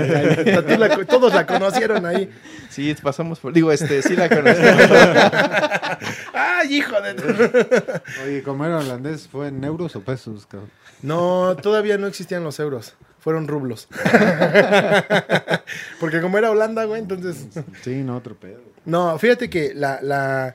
[0.67, 2.31] ay, la todos la conocieron ahí.
[2.69, 3.53] Sí, pasamos por.
[3.53, 4.83] Digo, este, sí la conocemos.
[6.35, 8.03] ¡Ay, hijo de.!
[8.25, 10.71] Oye, como era holandés, ¿fue en euros o pesos, cabrón?
[11.03, 12.95] No, todavía no existían los euros.
[13.21, 13.89] Fueron rublos.
[16.01, 17.47] Porque como era Holanda, güey, entonces.
[17.83, 18.61] Sí, no, otro pedo.
[18.85, 20.55] No, fíjate que la, la,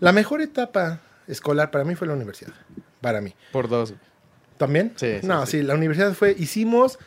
[0.00, 2.52] la mejor etapa escolar para mí fue la universidad.
[3.02, 3.34] Para mí.
[3.52, 3.92] por dos.
[4.56, 4.92] ¿También?
[4.96, 5.58] Sí, sí, No, sí.
[5.58, 5.62] sí.
[5.62, 6.98] la universidad fue, hicimos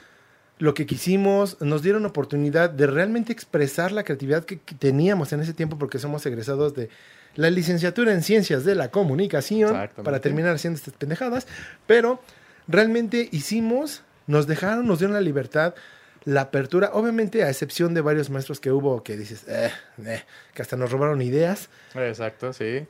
[0.57, 5.53] lo que quisimos, nos dieron oportunidad de realmente expresar la creatividad que, teníamos en ese
[5.53, 6.89] tiempo porque somos egresados de
[7.35, 11.47] la licenciatura en Ciencias de la Comunicación para terminar haciendo estas pendejadas,
[11.87, 12.21] pero
[12.67, 15.75] realmente hicimos, nos dejaron, nos dieron la libertad,
[16.23, 19.71] la apertura, obviamente a excepción de varios maestros que hubo que dices, eh,
[20.05, 20.23] eh,
[20.53, 22.87] que hasta nos robaron ideas, Exacto, sí.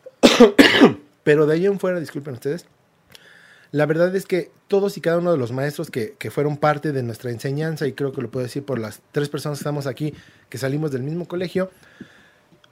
[1.23, 2.67] pero de ahí en fuera, disculpen ustedes,
[3.75, 6.93] la verdad es que todos y cada uno de los maestros que, que fueron parte
[6.93, 9.85] de nuestra enseñanza, y creo que lo puedo decir por las tres personas que estamos
[9.85, 10.13] aquí,
[10.47, 11.69] que salimos del mismo colegio,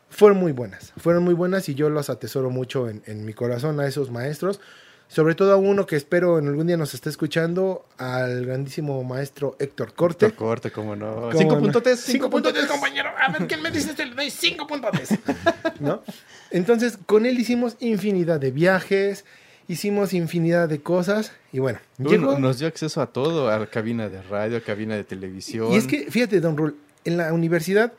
[0.10, 0.94] fueron muy buenas.
[0.96, 4.62] Fueron muy buenas y yo los atesoro mucho en, en mi corazón a esos maestros.
[5.10, 9.58] Sobre todo a uno que espero en algún día nos esté escuchando, al grandísimo maestro
[9.60, 10.28] Héctor Corte.
[10.28, 11.16] Corte, corte, cómo no.
[11.16, 11.62] ¿Cómo Cinco no?
[11.64, 12.00] puntotes.
[12.00, 13.10] Cinco puntotes, compañero.
[13.20, 13.94] A ver, ¿quién me dice?
[14.06, 15.10] Le doy cinco puntotes.
[15.82, 16.02] ¿No?
[16.50, 19.26] Entonces, con él hicimos infinidad de viajes,
[19.68, 22.40] hicimos infinidad de cosas y bueno, Uno llegó...
[22.40, 25.72] Nos dio acceso a todo, a la cabina de radio, a cabina de televisión.
[25.72, 27.94] Y es que, fíjate, Don Rul, en la universidad,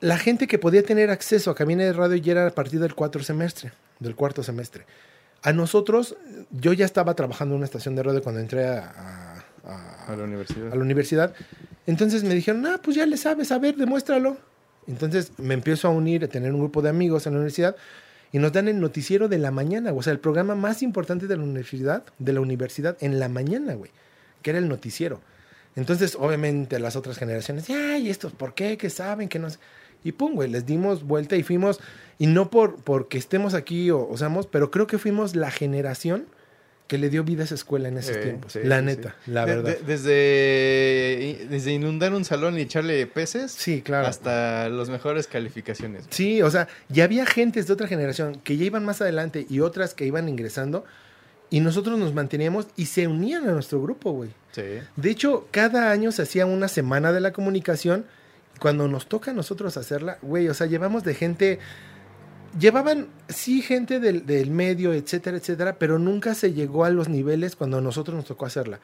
[0.00, 2.94] la gente que podía tener acceso a cabina de radio ya era a partir del
[2.94, 4.84] cuarto semestre, del cuarto semestre.
[5.42, 6.16] A nosotros,
[6.50, 8.90] yo ya estaba trabajando en una estación de radio cuando entré a,
[9.64, 10.72] a- a- A la universidad.
[10.72, 11.34] a la universidad.
[11.86, 14.36] Entonces me dijeron, ah, pues ya le sabes, a ver, demuéstralo.
[14.86, 17.76] Entonces me empiezo a unir, a tener un grupo de amigos en la universidad
[18.34, 21.36] y nos dan el noticiero de la mañana, o sea, el programa más importante de
[21.36, 23.92] la universidad, de la universidad en la mañana, güey,
[24.42, 25.20] que era el noticiero.
[25.76, 28.76] Entonces, obviamente, las otras generaciones, ay, estos, ¿por qué?
[28.76, 29.28] ¿Qué saben?
[29.28, 29.60] que no sé?".
[30.02, 31.78] Y pum, güey, les dimos vuelta y fuimos,
[32.18, 36.26] y no por porque estemos aquí o, o seamos, pero creo que fuimos la generación
[36.86, 38.52] que le dio vida a esa escuela en esos tiempos.
[38.52, 39.30] sí, la neta, sí.
[39.30, 39.76] la De- verdad.
[39.78, 44.06] de- desde, desde inundar un salón y echarle peces sí, claro.
[44.06, 46.04] hasta las mejores calificaciones.
[46.10, 49.60] Sí, o sea, ya había gentes de otra generación que ya iban más adelante y
[49.60, 50.84] otras que iban ingresando
[51.50, 54.30] y nosotros nos manteníamos y se unían a nuestro grupo, güey.
[54.52, 54.62] Sí.
[54.96, 58.04] De hecho, cada año se hacía una semana de la comunicación.
[58.60, 61.58] Cuando nos toca a nosotros hacerla, güey, o sea, llevamos de gente,
[62.58, 67.56] llevaban, sí, gente del, del medio, etcétera, etcétera, pero nunca se llegó a los niveles
[67.56, 68.80] cuando a nosotros nos tocó hacerla.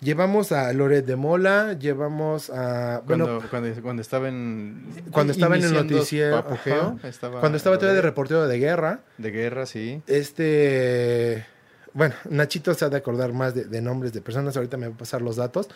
[0.00, 3.02] Llevamos a Loret de Mola, llevamos a...
[3.06, 4.82] Cuando, bueno, cuando, cuando estaba en.
[5.10, 9.30] Cuando estaba en el noticiero, apogeo, estaba cuando estaba todavía de reportero de guerra, de
[9.30, 10.00] guerra, sí.
[10.06, 11.44] Este,
[11.92, 14.94] bueno, Nachito se ha de acordar más de, de nombres de personas, ahorita me va
[14.94, 15.68] a pasar los datos.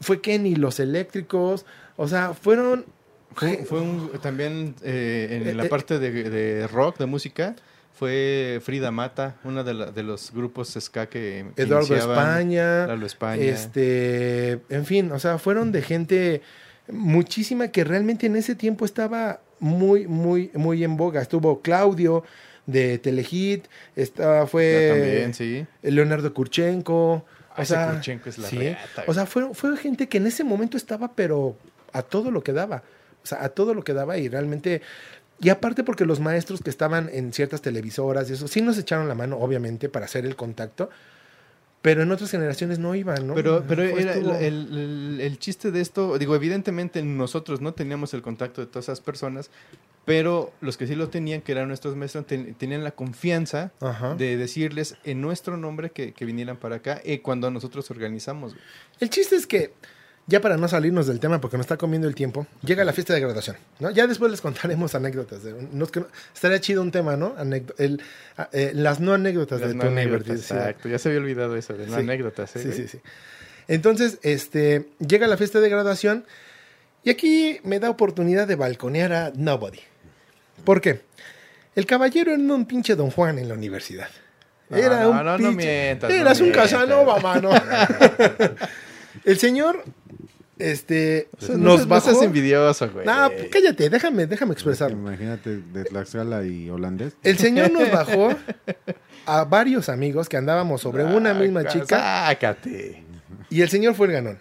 [0.00, 2.86] Fue Kenny, los eléctricos, o sea, fueron...
[3.34, 5.68] Fue, fue un, también eh, en Eh, la eh.
[5.68, 7.54] parte de, de rock, de música,
[7.94, 13.42] fue Frida Mata, una de, la- de los grupos ska que Eduardo España, Lalo España.
[13.44, 16.42] este, en fin, o sea, fueron de gente
[16.90, 21.20] muchísima que realmente en ese tiempo estaba muy, muy, muy en boga.
[21.20, 22.24] Estuvo Claudio
[22.66, 23.66] de Telehit,
[23.96, 25.66] estaba, fue también, sí.
[25.82, 27.24] Leonardo Kurchenko.
[27.56, 28.58] Ah, ese Kurchenko es la sí.
[28.58, 29.04] reata.
[29.06, 31.56] O sea, fue, fue gente que en ese momento estaba, pero
[31.92, 32.82] a todo lo que daba.
[33.28, 34.82] Sea, a todo lo que daba y realmente...
[35.40, 39.06] Y aparte porque los maestros que estaban en ciertas televisoras y eso, sí nos echaron
[39.06, 40.90] la mano, obviamente, para hacer el contacto.
[41.80, 43.34] pero en otras generaciones no iban, ¿no?
[43.34, 48.60] Pero, pero era el, el- chiste de esto, digo, evidentemente nosotros no teníamos el contacto
[48.60, 49.50] de todas esas personas,
[50.04, 54.16] pero los que sí lo tenían, que eran nuestros maestros, ten- tenían la confianza Ajá.
[54.16, 58.56] de decirles en nuestro nombre que, que vinieran para acá y cuando nosotros organizamos.
[58.98, 59.72] El chiste es que,
[60.28, 63.14] ya para no salirnos del tema, porque nos está comiendo el tiempo, llega la fiesta
[63.14, 63.90] de graduación, ¿no?
[63.90, 65.42] Ya después les contaremos anécdotas.
[65.42, 65.54] de-
[66.34, 67.34] estaría chido un tema, ¿no?
[67.78, 68.02] El-
[68.36, 71.56] a- eh, las no anécdotas Las de no tu anécdotas, exacto, ya se había olvidado
[71.56, 72.00] eso, de no Sí.
[72.00, 72.54] anécdotas.
[72.56, 73.00] ¿eh, Sí, sí, sí.
[73.68, 76.24] Entonces, este, llega la fiesta de graduación
[77.04, 79.80] y aquí me da oportunidad de balconear a Nobody.
[80.64, 81.00] ¿Por qué?
[81.74, 84.08] El caballero era un pinche Don Juan en la universidad.
[84.68, 85.54] No, Era no, un no, no pinche...
[85.56, 86.70] mientas, no Eras un mientas.
[86.70, 87.50] Casanova, mano.
[89.24, 89.84] El señor,
[90.58, 92.10] este, O sea, no nos seas- no bajó...
[92.10, 93.06] seas envidioso, güey.
[93.06, 94.96] No, cállate, déjame, déjame expresarlo.
[94.96, 97.14] Imagínate de Tlaxcala y holandés.
[97.22, 98.30] El señor nos bajó
[99.26, 103.04] a varios amigos que andábamos sobre una misma chica Sácate.
[103.50, 104.38] y el señor fue el ganón.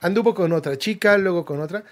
[0.00, 1.84] Anduvo con otra chica, luego con otra.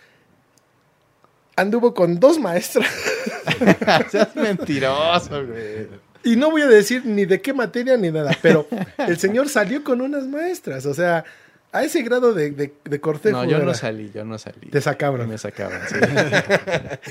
[1.57, 2.87] Anduvo con dos maestras.
[4.11, 5.89] Seas mentiroso, güey.
[6.25, 8.67] Y no voy a decir ni de qué materia ni nada, pero
[8.99, 10.87] el señor salió con unas maestras.
[10.87, 11.25] O sea,
[11.73, 13.39] a ese grado de, de, de cortejo.
[13.39, 14.69] No, yo no salí, yo no salí.
[14.71, 15.29] Te sacaron.
[15.29, 15.97] Me sacaban, sí.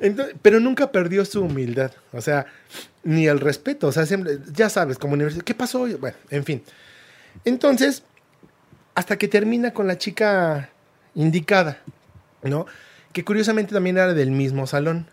[0.00, 2.46] Entonces, pero nunca perdió su humildad, o sea,
[3.02, 5.86] ni el respeto, o sea, siempre, ya sabes, como universidad, ¿qué pasó?
[5.98, 6.62] Bueno, en fin.
[7.44, 8.04] Entonces,
[8.94, 10.70] hasta que termina con la chica
[11.14, 11.78] indicada,
[12.42, 12.66] ¿no?
[13.12, 15.08] Que curiosamente también era del mismo salón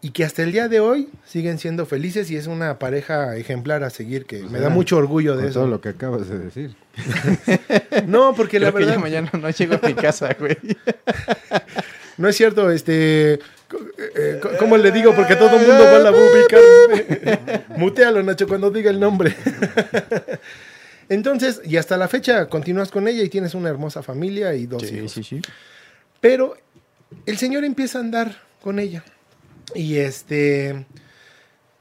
[0.00, 3.82] y que hasta el día de hoy siguen siendo felices y es una pareja ejemplar
[3.82, 5.60] a seguir, que Pues me da mucho orgullo de Con eso.
[5.60, 6.74] todo lo que acabas de decir.
[8.06, 8.94] No, porque la Creo que verdad...
[8.94, 10.56] ya mañana no llego a mi casa, güey.
[12.16, 13.34] No es cierto, este.
[13.34, 15.14] eh, co- ¿Cómo le digo?
[15.14, 17.64] Porque todo el mundo va a la ubicar.
[17.76, 19.36] Mutealo, Nacho, cuando diga el nombre.
[21.08, 24.82] Entonces, y hasta la fecha continúas con ella y tienes una hermosa familia y dos
[24.90, 25.12] hijos.
[25.12, 25.40] sí, sí.
[26.20, 26.56] Pero
[27.24, 29.04] el señor empieza a andar con ella.
[29.74, 30.86] Y este.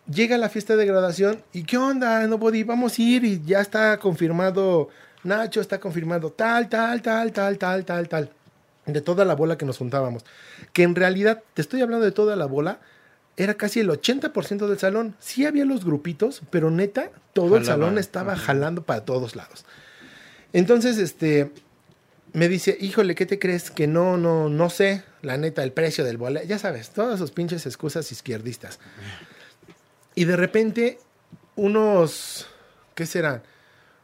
[0.09, 1.43] Llega la fiesta de graduación.
[1.51, 2.25] ¿Y qué onda?
[2.27, 3.23] No podí, vamos a ir.
[3.25, 4.89] Y ya está confirmado.
[5.23, 6.31] Nacho está confirmado.
[6.31, 8.31] Tal, tal, tal, tal, tal, tal, tal.
[8.85, 10.23] De toda la bola que nos juntábamos.
[10.71, 12.79] Que en realidad, te estoy hablando de toda la bola.
[13.35, 15.15] Era casi el 80% del salón.
[15.19, 19.65] Sí había los grupitos, pero neta, todo el salón estaba jalando para todos lados.
[20.53, 21.51] Entonces, este,
[22.37, 23.71] me dice, híjole, ¿qué te crees?
[23.71, 26.45] Que no, no, no sé, la neta, el precio del boleto.
[26.45, 28.79] Ya sabes, todas sus pinches excusas izquierdistas.
[30.13, 30.99] Y de repente,
[31.55, 32.45] unos,
[32.93, 33.41] ¿qué serán?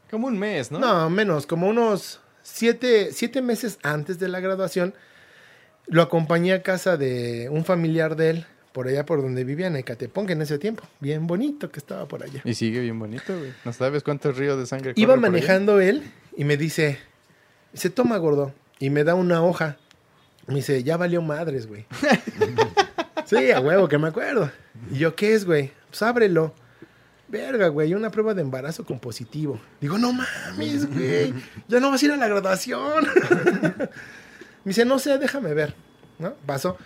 [0.09, 0.79] Como un mes, ¿no?
[0.79, 4.95] No, menos, como unos siete, siete meses antes de la graduación,
[5.85, 9.75] lo acompañé a casa de un familiar de él, por allá por donde vivía en
[9.75, 12.41] Ecatepón, que en ese tiempo, bien bonito que estaba por allá.
[12.45, 13.53] Y sigue bien bonito, güey.
[13.63, 16.97] No sabes cuántos ríos de sangre Iba manejando él y me dice,
[17.73, 19.77] se toma gordo, y me da una hoja.
[20.47, 21.85] Me dice, ya valió madres, güey.
[23.25, 24.51] sí, a huevo, que me acuerdo.
[24.91, 25.71] Y yo, ¿qué es, güey?
[25.89, 26.53] Pues ábrelo.
[27.29, 29.59] Verga, güey, una prueba de embarazo con positivo.
[29.79, 31.33] Digo, no mames, güey,
[31.67, 33.05] ya no vas a ir a la graduación.
[34.63, 35.73] me dice, no sé, déjame ver.
[36.19, 36.35] ¿No?
[36.45, 36.77] Pasó.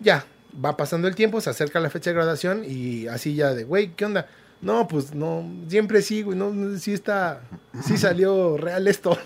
[0.00, 0.24] Ya,
[0.64, 3.94] va pasando el tiempo, se acerca la fecha de graduación y así ya de, güey,
[3.94, 4.26] ¿qué onda?
[4.64, 7.42] No, pues no, siempre sí, güey, no, sí está,
[7.86, 9.16] sí salió real esto.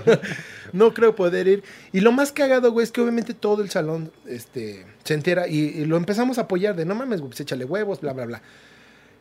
[0.72, 1.62] no creo poder ir.
[1.92, 5.58] Y lo más cagado, güey, es que obviamente todo el salón este, se entera y,
[5.58, 8.42] y lo empezamos a apoyar de, no mames, güey, pues échale huevos, bla, bla, bla.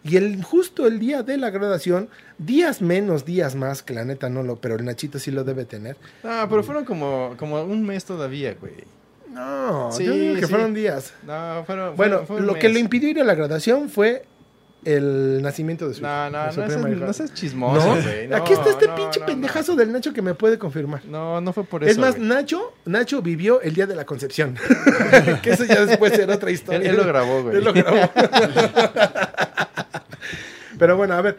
[0.02, 2.08] Y el, justo el día de la graduación,
[2.38, 5.66] días menos, días más, que la neta no lo, pero el Nachito sí lo debe
[5.66, 5.98] tener.
[6.24, 8.76] No, pero fueron como, como un mes todavía, güey.
[9.30, 10.48] No, Sí, yo digo que sí.
[10.48, 11.14] fueron días.
[11.28, 11.96] No, fueron.
[11.98, 14.24] Bueno, fueron- lo que lo impidió ir a la graduación fue
[14.86, 18.02] el nacimiento de su hijo, No, no, no seas, no seas chismoso, ¿No?
[18.02, 18.28] güey.
[18.28, 21.04] No, Aquí está este no, pinche no, pendejazo del Nacho que me puede confirmar.
[21.06, 21.92] No, no fue por eso.
[21.92, 22.18] es más.
[22.18, 24.56] Nacho, Nacho vivió el día de la concepción.
[25.44, 26.90] que eso ya después será otra él, historia.
[26.90, 27.58] él lo grabó, güey.
[27.58, 28.10] Él lo grabó.
[30.78, 31.38] Pero bueno, a ver.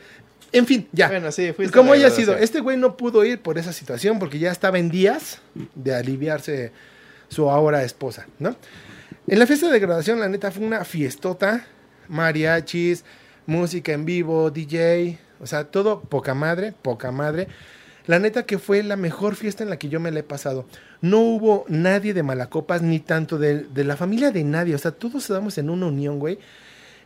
[0.52, 1.08] En fin, ya.
[1.08, 4.38] Bueno, sí, fuiste Como haya sido, este güey no pudo ir por esa situación porque
[4.38, 5.40] ya estaba en días
[5.74, 6.72] de aliviarse
[7.28, 8.56] su ahora esposa, ¿no?
[9.28, 11.64] En la fiesta de graduación, la neta, fue una fiestota,
[12.08, 13.04] mariachis,
[13.50, 17.48] música en vivo, DJ, o sea, todo poca madre, poca madre.
[18.06, 20.64] La neta que fue la mejor fiesta en la que yo me la he pasado.
[21.00, 24.74] No hubo nadie de Malacopas, ni tanto de, de la familia de nadie.
[24.74, 26.38] O sea, todos estábamos en una unión, güey.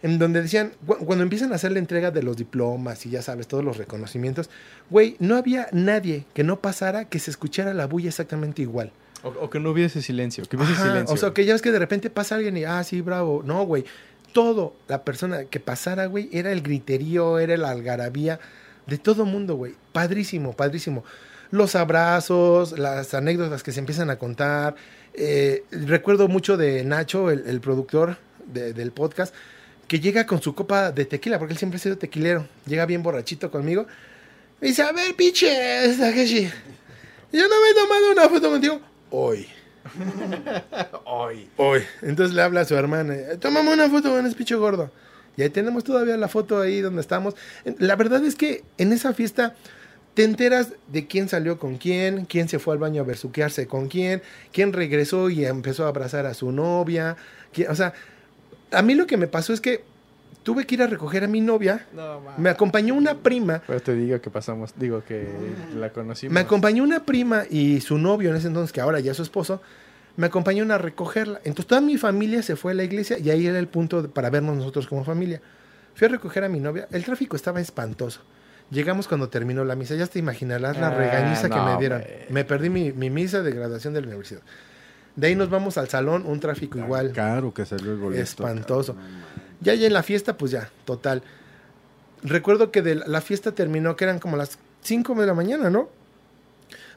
[0.03, 3.23] En donde decían, cu- cuando empiezan a hacer la entrega de los diplomas y ya
[3.23, 4.51] sabes, todos los reconocimientos,
[4.91, 8.93] güey, no había nadie que no pasara que se escuchara la bulla exactamente igual.
[9.23, 11.15] O, o que no hubiese silencio, que hubiese Ajá, silencio.
[11.15, 13.43] O sea, que ya ves que de repente pasa alguien y, ah, sí, bravo.
[13.45, 13.85] No, güey.
[14.35, 18.39] Todo, la persona que pasara, güey, era el griterío, era la algarabía.
[18.87, 19.75] De todo mundo, güey.
[19.93, 21.05] Padrísimo, padrísimo.
[21.51, 24.75] Los abrazos, las anécdotas que se empiezan a contar.
[25.15, 29.35] Eh, recuerdo mucho de Nacho, el, productor de- del podcast,
[29.89, 32.47] que llega con su copa de tequila, porque él siempre ha sido tequilero.
[32.67, 33.87] Llega bien borrachito conmigo.
[34.61, 35.49] Me dice, a ver, pinche,
[35.99, 36.51] Takeshi.
[37.33, 38.81] Yo no me he tomado una foto contigo.
[39.11, 39.47] Hoy.
[41.05, 41.49] Hoy.
[41.57, 41.83] Hoy.
[42.03, 43.15] Entonces le habla a su hermana.
[43.41, 44.91] Tómame una foto con ese pinche gordo.
[45.37, 47.35] Y ahí tenemos todavía la foto ahí donde estamos.
[47.79, 49.55] La verdad es que en esa fiesta
[50.15, 53.89] te enteras de quién salió con quién, quién se fue al baño a versuquearse con
[53.89, 54.23] quién,
[54.53, 57.17] quién regresó y empezó a abrazar a su novia.
[57.69, 57.95] o sea,
[58.71, 59.83] a mí lo que me pasó es que
[60.43, 61.87] tuve que ir a recoger a mi novia.
[61.95, 62.35] No, ma.
[62.39, 63.63] Me acompañó una prima.
[63.67, 65.27] Pero te digo que pasamos, digo que
[65.77, 66.33] la conocimos.
[66.35, 69.23] Me acompañó una prima y su novio en ese entonces, que ahora ya es su
[69.23, 69.63] esposo,
[70.17, 71.39] me acompañaron a recogerla.
[71.45, 74.09] Entonces toda mi familia se fue a la iglesia y ahí era el punto de-
[74.09, 75.41] para vernos nosotros como familia.
[75.95, 76.89] Fui a recoger a mi novia.
[76.91, 78.21] El tráfico estaba espantoso.
[78.71, 79.95] Llegamos cuando terminó la misa.
[79.95, 82.03] Ya te imaginarás la Ah, regañiza que no, me dieron.
[82.31, 84.41] Me perdí mi, mi misa de graduación de la universidad.
[85.17, 87.13] De ahí nos vamos al salón, un tráfico igual.
[87.13, 88.21] Caro que salió el boleto.
[88.23, 88.97] Espantoso.
[89.65, 91.23] Ya, ya en la fiesta, pues ya, total.
[92.23, 95.89] Recuerdo que de la, fiesta terminó, que eran como las 5 de la mañana, ¿no?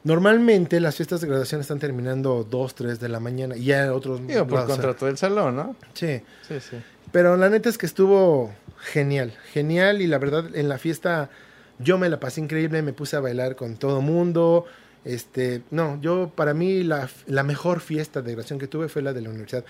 [0.04, 3.56] Normalmente las fiestas de graduación están terminando 2, 3 de la mañana.
[3.56, 4.26] Y ya otros...
[4.26, 5.76] Digo, por contrato del salón, ¿no?
[5.92, 6.22] Sí.
[6.46, 6.76] Sí, sí.
[7.10, 10.00] Pero la neta es que estuvo genial, genial.
[10.00, 11.30] Y la verdad, en la fiesta
[11.78, 14.66] yo me la pasé increíble, me puse a bailar con todo mundo.
[15.04, 19.12] Este, no, yo para mí la, la mejor fiesta de graduación que tuve fue la
[19.12, 19.64] de la universidad.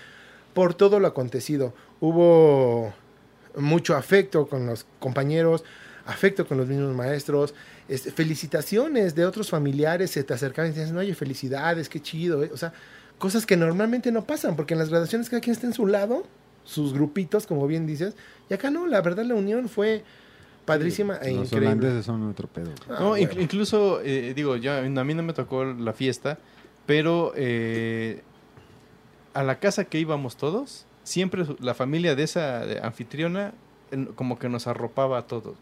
[0.53, 1.73] Por todo lo acontecido.
[2.01, 2.93] Hubo
[3.57, 5.63] mucho afecto con los compañeros,
[6.05, 7.53] afecto con los mismos maestros,
[7.87, 12.43] este, felicitaciones de otros familiares se te acercaban y te decían, oye, felicidades, qué chido.
[12.43, 12.51] ¿eh?".
[12.53, 12.73] O sea,
[13.17, 16.23] cosas que normalmente no pasan, porque en las graduaciones cada quien está en su lado,
[16.63, 18.13] sus grupitos, como bien dices,
[18.49, 20.03] y acá no, la verdad la unión fue
[20.65, 21.67] padrísima e Los increíble.
[21.67, 22.71] holandeses son otro pedo.
[22.89, 23.29] Ah, No, bueno.
[23.41, 26.37] incluso, eh, digo, ya a mí no me tocó la fiesta,
[26.85, 28.21] pero eh,
[29.33, 33.53] a la casa que íbamos todos, siempre la familia de esa anfitriona
[34.15, 35.55] como que nos arropaba a todos.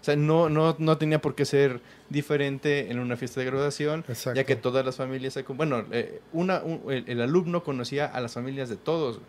[0.00, 1.80] O sea, no, no, no tenía por qué ser
[2.10, 4.36] diferente en una fiesta de graduación, Exacto.
[4.36, 8.32] ya que todas las familias, bueno, eh, una, un- el, el alumno conocía a las
[8.34, 9.20] familias de todos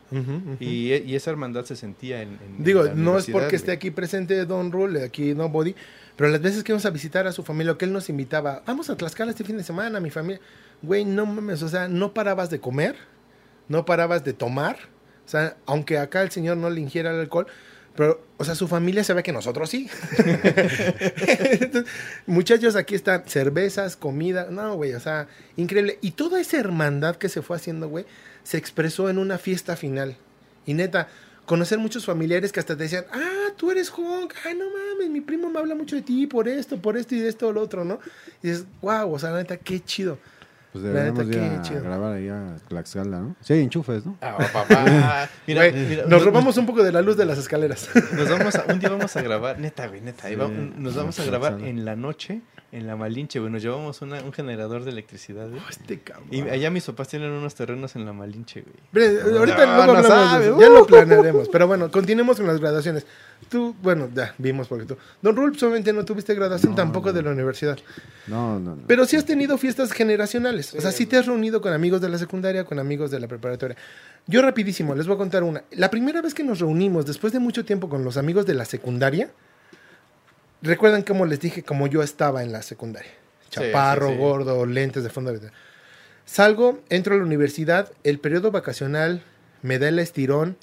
[0.59, 3.91] y, y esa hermandad se sentía en, en- Digo, en no es porque esté aquí
[3.91, 5.76] presente Don Rule, aquí Nobody,
[6.15, 8.89] pero las veces que íbamos a visitar a su familia, que él nos invitaba, vamos
[8.89, 10.41] a Tlaxcala este fin de semana, mi familia,
[10.82, 12.95] güey, no mames, o sea, no parabas de comer,
[13.69, 14.78] no parabas de tomar,
[15.26, 17.47] o sea, aunque acá el señor no le ingiera el alcohol,
[17.95, 19.88] pero, o sea, su familia sabe que nosotros sí.
[20.17, 21.86] Entonces,
[22.26, 25.99] muchachos, aquí están cervezas, comida, no, güey, o sea, increíble.
[26.01, 28.05] Y toda esa hermandad que se fue haciendo, güey,
[28.43, 30.17] se expresó en una fiesta final.
[30.65, 31.07] Y neta,
[31.45, 35.21] conocer muchos familiares que hasta te decían, ah, tú eres Honk, ay, no mames, mi
[35.21, 37.61] primo me habla mucho de ti por esto, por esto y de esto o lo
[37.61, 37.99] otro, ¿no?
[38.41, 40.17] Y dices, wow, o sea, neta, qué chido.
[40.74, 41.84] Pues La deberíamos neta, ir qué a chido.
[41.84, 43.36] grabar ahí a Tlaxcala, ¿no?
[43.41, 44.17] Sí, hay enchufes, ¿no?
[44.21, 45.30] Ah, papá.
[45.47, 47.89] Mira, Güey, mira, nos robamos un poco de la luz de las escaleras.
[48.13, 50.28] Nos vamos a, un día vamos a grabar, neta, güey, neta.
[50.28, 52.41] ahí Sí, va- nos vamos a grabar en la noche,
[52.74, 53.51] en la Malinche, güey.
[53.51, 55.61] Nos llevamos una- un generador de electricidad, güey.
[55.69, 56.28] este cabrón.
[56.32, 58.76] Y allá mis papás tienen unos terrenos en la Malinche, güey.
[58.91, 60.57] Bre, ahorita No, luego no de sabe, eso.
[60.57, 60.59] uh.
[60.61, 61.49] Ya lo planearemos.
[61.49, 63.05] Pero bueno, continuemos con las graduaciones.
[63.49, 64.97] Tú, bueno, ya vimos porque tú.
[65.21, 67.13] Don Rulps, obviamente no tuviste graduación No, tampoco no.
[67.13, 67.78] de la universidad.
[68.28, 68.84] No, no, no.
[68.88, 70.74] Pero sí has tenido fiestas generacionales.
[70.74, 73.28] O sea, sí te has reunido con amigos de la secundaria, con amigos de la
[73.28, 73.78] preparatoria.
[74.26, 75.63] Yo rapidísimo, les voy a contar una.
[75.71, 78.65] La primera vez que nos reunimos, después de mucho tiempo con los amigos de la
[78.65, 79.30] secundaria,
[80.64, 83.11] recuerdan cómo les dije cómo yo estaba en la secundaria.
[83.49, 84.20] Chaparro, sí, sí.
[84.20, 85.32] gordo, lentes de fondo.
[85.34, 85.51] de-
[86.26, 89.22] Salgo, entro a la universidad, el periodo vacacional
[89.61, 90.57] me da el estirón,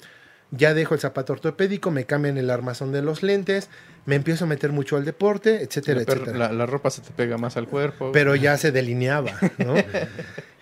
[0.49, 3.69] ya dejo el zapato ortopédico, me cambian el armazón de los lentes,
[4.05, 7.11] me empiezo a meter mucho al deporte, etcétera, La, etcétera la- la ropa se te
[7.11, 8.11] pega más al cuerpo.
[8.11, 9.75] pero ya se delineaba, ¿no?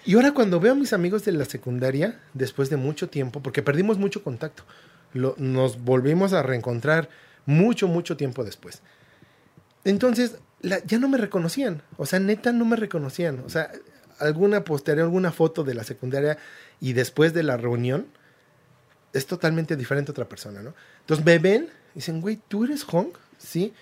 [0.06, 3.62] Y ahora cuando veo a mis amigos de la secundaria, después de mucho tiempo, porque
[3.62, 4.64] perdimos mucho contacto,
[5.14, 7.10] lo- nos volvimos a reencontrar
[7.46, 8.82] mucho, mucho tiempo después.
[9.84, 13.72] Entonces, la- ya no me reconocían, o sea, neta no me reconocían, o sea,
[14.20, 16.38] alguna posterior, alguna foto de la secundaria
[16.82, 18.08] y después de la reunión,
[19.14, 20.74] es totalmente diferente a otra persona, ¿no?
[21.02, 23.18] Entonces me ven y dicen, güey, ¿tú eres Honk?
[23.38, 23.74] Sí.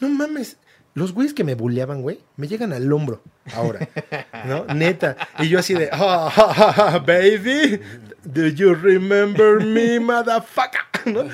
[0.00, 0.56] No mames.
[0.92, 3.22] Los güeyes que me bulleaban, güey, me llegan al hombro
[3.54, 3.88] ahora,
[4.46, 4.64] ¿no?
[4.74, 5.16] Neta.
[5.38, 7.80] Y yo así de, "Ah, ah, ah, ah, baby,
[8.24, 10.80] do you remember me, motherfucker?
[11.06, 11.24] ¿No?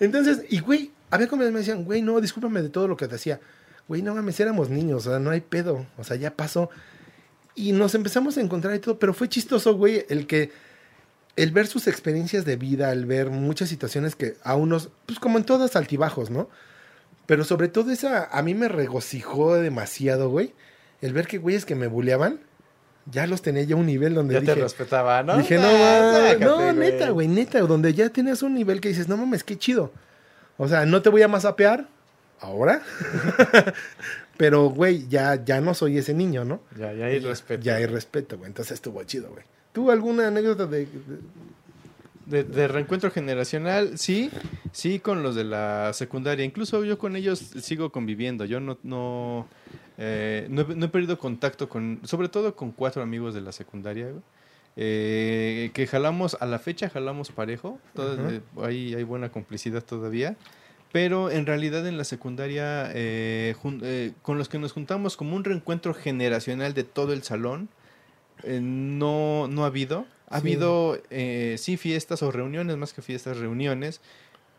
[0.00, 3.14] Entonces, y güey, había como me decían, güey, no, discúlpame de todo lo que te
[3.14, 3.40] hacía.
[3.86, 6.70] Güey, no mames, éramos niños, o sea, no hay pedo, o sea, ya pasó.
[7.54, 10.50] Y nos empezamos a encontrar y todo, pero fue chistoso, güey, el que
[11.36, 15.38] el ver sus experiencias de vida, el ver muchas situaciones que a unos, pues como
[15.38, 16.48] en todas altibajos, ¿no?
[17.26, 20.52] Pero sobre todo esa, a mí me regocijó demasiado, güey.
[21.00, 22.40] El ver que güeyes que me buleaban,
[23.08, 24.54] ya los tenía ya un nivel donde Ya dije...
[24.54, 25.36] te respetaba, ¿no?
[25.38, 29.06] Dije, no, mames, sácate, no, neta, güey, neta, donde ya tienes un nivel que dices,
[29.06, 29.92] no mames, qué chido.
[30.56, 31.86] O sea, no te voy a masapear
[32.40, 32.82] ahora,
[34.36, 36.60] pero, güey, ya, ya no soy ese niño, ¿no?
[36.78, 37.62] Ya, ya hay respeto.
[37.62, 39.44] Ya hay respeto, güey, entonces estuvo chido, güey.
[39.72, 40.86] ¿Tú alguna anécdota de...?
[42.26, 44.30] de- De, reencuentro generacional, sí,
[44.72, 46.42] sí, con los de la secundaria.
[46.42, 48.46] Incluso yo con ellos sigo conviviendo.
[48.46, 49.46] Yo no, no,
[49.98, 53.52] eh, no, he, no he perdido contacto con, sobre todo con cuatro amigos de la
[53.52, 54.22] secundaria, güey.
[54.76, 57.78] Eh, que jalamos, a la fecha jalamos parejo.
[57.94, 60.36] Todo- eh, hay, hay buena complicidad todavía.
[60.92, 65.34] Pero en realidad en la secundaria, eh, jun- eh, con los que nos juntamos como
[65.36, 67.68] un reencuentro generacional de todo el salón,
[68.44, 70.06] no, no ha habido.
[70.28, 70.46] Ha Sí.
[70.48, 74.00] habido, eh, sí, fiestas o reuniones, más que fiestas, reuniones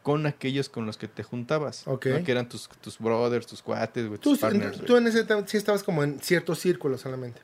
[0.03, 1.87] con aquellos con los que te juntabas.
[1.87, 2.05] Ok.
[2.07, 2.23] ¿no?
[2.23, 4.79] Que eran tus, tus brothers, tus cuates, güey, Tú, tus partners.
[4.85, 7.41] tú en ese sí estabas como en ciertos círculos solamente.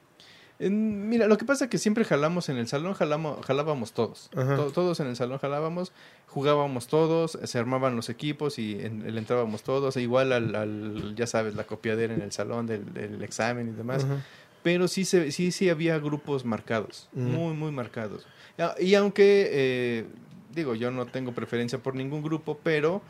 [0.61, 4.29] En- Mira, lo que pasa es que siempre jalamos en el salón, jalamos, jalábamos todos.
[4.33, 5.91] To- todos en el salón jalábamos,
[6.27, 9.97] jugábamos todos, se armaban los equipos y en- entrábamos todos.
[9.97, 13.71] e igual al, al, ya sabes, la copiadera en el salón del, del examen y
[13.71, 14.03] demás.
[14.05, 14.23] Ajá.
[14.63, 17.31] Pero sí, se, sí, sí había grupos marcados, Mm.
[17.31, 18.27] muy, muy marcados.
[18.59, 20.05] Ah, Y aunque, eh,
[20.53, 23.01] digo, yo no tengo preferencia por ningún grupo, pero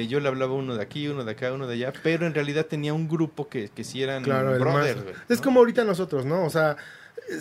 [0.00, 2.34] eh, yo le hablaba uno de aquí, uno de acá, uno de allá, pero en
[2.34, 5.04] realidad tenía un grupo que, que sí eran Claro, brothers.
[5.04, 5.44] más- Es ¿no?
[5.44, 6.44] como ahorita nosotros, ¿no?
[6.44, 6.76] O sea,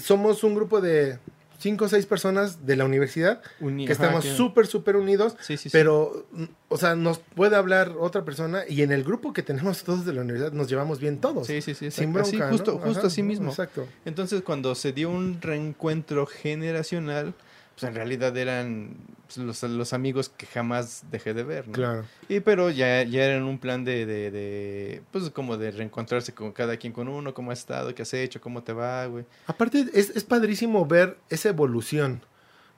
[0.01, 1.17] somos un grupo de
[1.59, 5.57] cinco o seis personas de la universidad Uni- que ajá, estamos súper, súper unidos, Sí,
[5.57, 5.69] sí, sí.
[5.71, 9.83] pero, mm, o sea, nos puede hablar otra persona y en el grupo que tenemos
[9.83, 11.45] todos de la universidad nos llevamos bien todos.
[11.45, 11.91] Sí, sí, sí.
[11.91, 12.49] Sin bronca, Así, ¿no?
[12.49, 13.49] justo, justo Ajá, así mismo.
[13.51, 13.87] Exacto.
[14.05, 17.35] Entonces, cuando se dio un reencuentro generacional,
[17.81, 21.73] pues en realidad eran pues, los, los amigos que jamás dejé de ver, ¿no?
[21.73, 22.05] Claro.
[22.29, 26.33] Y pero ya, ya era en un plan de, de, de, pues como de reencontrarse
[26.33, 29.25] con cada quien con uno, cómo has estado, qué has hecho, cómo te va, güey.
[29.47, 32.21] Aparte, es, es padrísimo ver esa evolución,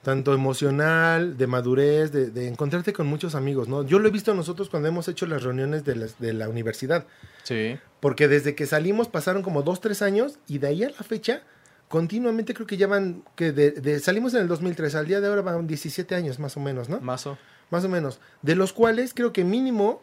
[0.02, 3.82] tanto emocional, de madurez, de, de encontrarte con muchos amigos, ¿no?
[3.84, 7.06] Yo lo he visto nosotros cuando hemos hecho las reuniones de, las- de la universidad,
[7.42, 7.78] Sí.
[8.00, 11.42] porque desde que salimos pasaron como dos, tres años y de ahí a la fecha,
[11.88, 15.42] continuamente creo que llevan, que de, de- salimos en el 2003, al día de ahora
[15.42, 17.00] van 17 años más o menos, ¿no?
[17.00, 17.38] Mazo.
[17.70, 20.02] Más o menos, de los cuales creo que mínimo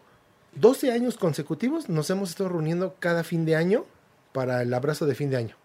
[0.55, 3.85] 12 años consecutivos nos hemos estado reuniendo cada fin de año
[4.33, 5.55] para el abrazo de fin de año,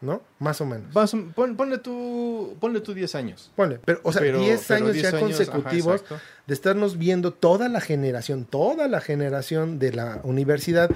[0.00, 0.20] ¿no?
[0.38, 0.92] Más o menos.
[0.92, 3.50] Vas, pon- ponle tú, ponle tú 10 años.
[3.56, 6.98] Ponle, pero, o sea, Pero- 10 pero años 10 ya años, consecutivos ajá, de estarnos
[6.98, 10.90] viendo toda la generación, toda la generación de la universidad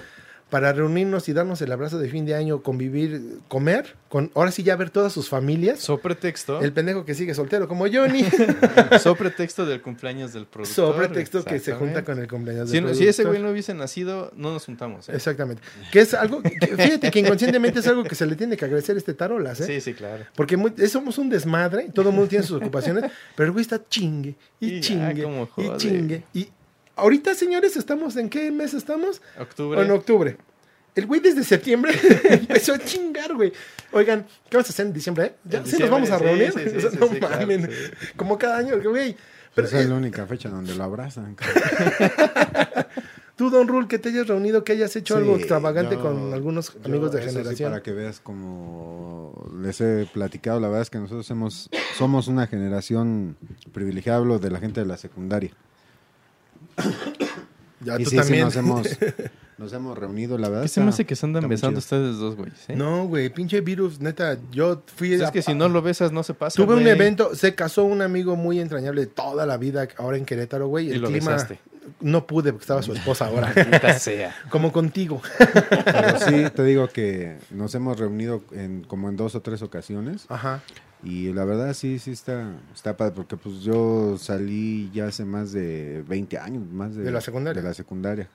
[0.51, 4.63] para reunirnos y darnos el abrazo de fin de año, convivir, comer, con ahora sí
[4.65, 5.79] ya ver todas sus familias.
[5.81, 6.61] So pretexto.
[6.61, 8.25] el pendejo que sigue soltero como Johnny,
[9.01, 10.95] so pretexto del cumpleaños del productor.
[10.95, 13.33] sobre texto que se junta con el cumpleaños Si, del no- si ese productor.
[13.33, 15.09] güey no hubiese nacido, no nos juntamos.
[15.09, 15.13] ¿eh?
[15.15, 15.63] Exactamente.
[15.93, 18.97] Que es algo, que- fíjate que inconscientemente es algo que se le tiene que agradecer
[18.97, 19.67] a este tarolas, ¿eh?
[19.67, 20.25] Sí, sí, claro.
[20.35, 23.05] Porque muy- somos un desmadre, todo el mundo tiene sus ocupaciones,
[23.37, 25.25] pero el güey está chingue y, chingue
[25.57, 26.23] y chingue.
[26.35, 26.49] Y
[27.01, 29.21] ahorita, señores, estamos en qué mes estamos?
[29.39, 29.83] Octubre.
[29.83, 30.37] En octubre.
[30.95, 31.93] El güey desde septiembre
[32.25, 33.53] empezó a chingar, güey.
[33.93, 35.25] Oigan, ¿qué vamos a hacer en diciembre?
[35.27, 35.35] eh?
[35.45, 35.59] ¿Ya?
[35.61, 36.53] En ¿Sí nos vamos a reunir?
[36.53, 37.63] sí, sí, O sea, sí, no sí, claro, mamen.
[37.71, 37.77] sí.
[38.17, 39.17] Como cada año, güey.
[39.55, 41.37] Pero, Esa es eh, la única fecha donde lo abrazan.
[43.37, 46.73] tú, Don Rule, que te hayas reunido, que hayas hecho algo extravagante yo- con algunos
[46.75, 47.71] Yo, amigos de eso sí, generación.
[47.73, 52.47] para que veas como les he platicado, la verdad es que nosotros hemos, somos una
[52.47, 53.37] generación
[53.73, 55.51] privilegiada, hablo de la gente de la secundaria.
[57.83, 58.45] Ya, y tú sí, sí, también.
[58.45, 58.87] nos hemos,
[59.59, 60.63] nos hemos reunido, la verdad.
[60.65, 61.99] ¿Qué se me hace que se andan besando chido.
[61.99, 62.51] ustedes dos, güey?
[62.67, 62.75] ¿sí?
[62.75, 64.37] No, güey, pinche virus, neta.
[64.53, 65.09] Yo fui.
[65.11, 66.57] Pues a- es que si no lo besas, no se pasa.
[66.57, 70.27] Tuve un evento, se casó un amigo muy entrañable de toda la vida ahora en
[70.27, 70.89] Querétaro, güey.
[70.89, 71.59] Y El lo clima besaste.
[72.03, 73.51] no pude porque estaba su esposa ahora.
[73.99, 74.37] Sea.
[74.51, 75.23] Como contigo.
[75.85, 80.27] Pero sí, te digo que nos hemos reunido en, como en dos o tres ocasiones.
[80.29, 80.61] Ajá.
[81.03, 85.51] Y la verdad sí, sí está, está padre, porque pues yo salí ya hace más
[85.53, 87.63] de 20 años, más de, ¿De la secundaria?
[87.63, 88.29] De la secundaria.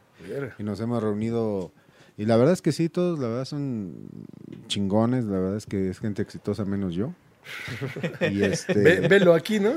[0.57, 1.71] Y nos hemos reunido,
[2.17, 3.93] y la verdad es que sí, todos la verdad son
[4.67, 7.13] chingones, la verdad es que es gente exitosa menos yo.
[8.31, 8.73] Y este...
[8.73, 9.73] Ve- velo aquí, ¿no?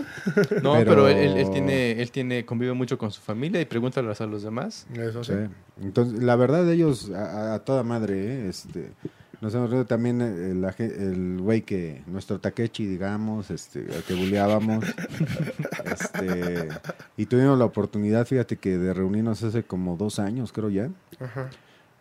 [0.62, 4.26] No, Pero- pero, él, tiene, él tiene, convive mucho con su familia y pregúntale a
[4.26, 4.86] los demás.
[4.94, 5.32] Eso sí.
[5.34, 5.82] Sí.
[5.82, 8.48] Entonces, la verdad, ellos a, a toda madre, ¿eh?
[8.48, 8.92] este,
[9.40, 14.14] nos hemos reunido también eh, ge- el güey que, nuestro Takechi, digamos, este, al que
[14.14, 14.84] buleábamos,
[15.84, 16.68] este,
[17.16, 21.50] y tuvimos la oportunidad, fíjate que de reunirnos hace como dos años, creo ya, Ajá.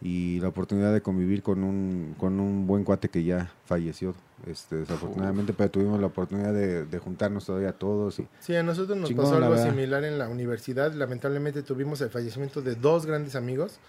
[0.01, 4.15] y la oportunidad de convivir con un, con un buen cuate que ya falleció,
[4.45, 8.97] este, desafortunadamente, pero tuvimos la oportunidad de, de juntarnos todavía todos y Sí, a nosotros
[8.97, 10.93] nos Chingón, pasó algo similar en la universidad.
[10.93, 13.79] Lamentablemente tuvimos el fallecimiento de dos grandes amigos.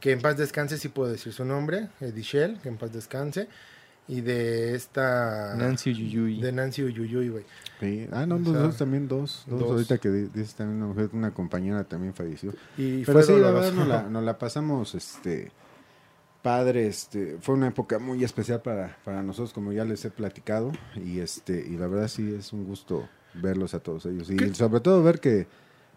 [0.00, 3.48] Que en paz descanse, sí puedo decir su nombre, Edichel, que en paz descanse,
[4.06, 5.54] y de esta...
[5.56, 6.40] Nancy Uyuyuy.
[6.40, 7.44] De Nancy Uyuyuy, güey.
[7.80, 8.08] Sí.
[8.10, 9.60] Ah, no, O sea, dos, también dos, dos.
[9.60, 9.70] dos.
[9.72, 12.54] Ahorita que di- dices también una mujer, una compañera también falleció.
[12.78, 15.50] Y Pero fue sí, la verdad, nos la, nos la pasamos, este,
[16.42, 20.72] padre, este, fue una época muy especial para, para nosotros, como ya les he platicado,
[20.96, 24.54] y este, y la verdad sí es un gusto verlos a todos ellos, y ¿Qué?
[24.54, 25.46] sobre todo ver que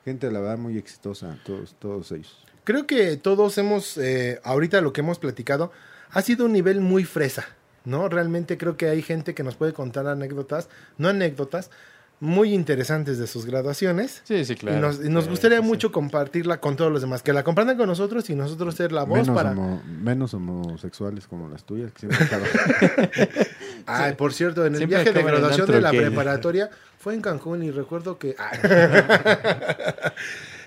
[0.04, 2.44] gente, la verdad, muy exitosa, todos, todos ellos.
[2.64, 5.72] Creo que todos hemos, eh, ahorita lo que hemos platicado,
[6.12, 7.46] ha sido un nivel muy fresa,
[7.86, 8.08] ¿no?
[8.10, 11.72] Realmente creo que hay gente que nos puede contar anécdotas, no anécdotas,
[12.20, 14.22] muy interesantes de sus graduaciones.
[14.26, 14.78] Sí, sí, claro.
[14.78, 15.68] y nos, y nos Sí, gustaría sí, sí.
[15.70, 19.06] mucho compartirla con todos los demás, que la compartan con nosotros y nosotros ser la
[19.06, 19.54] voz Menos, para...
[19.54, 22.28] homo- menos homosexuales como las tuyas, que siempre
[23.88, 27.64] Ay, por cierto, en el Siempre viaje de graduación de la preparatoria fue en Cancún
[27.64, 28.36] y recuerdo que...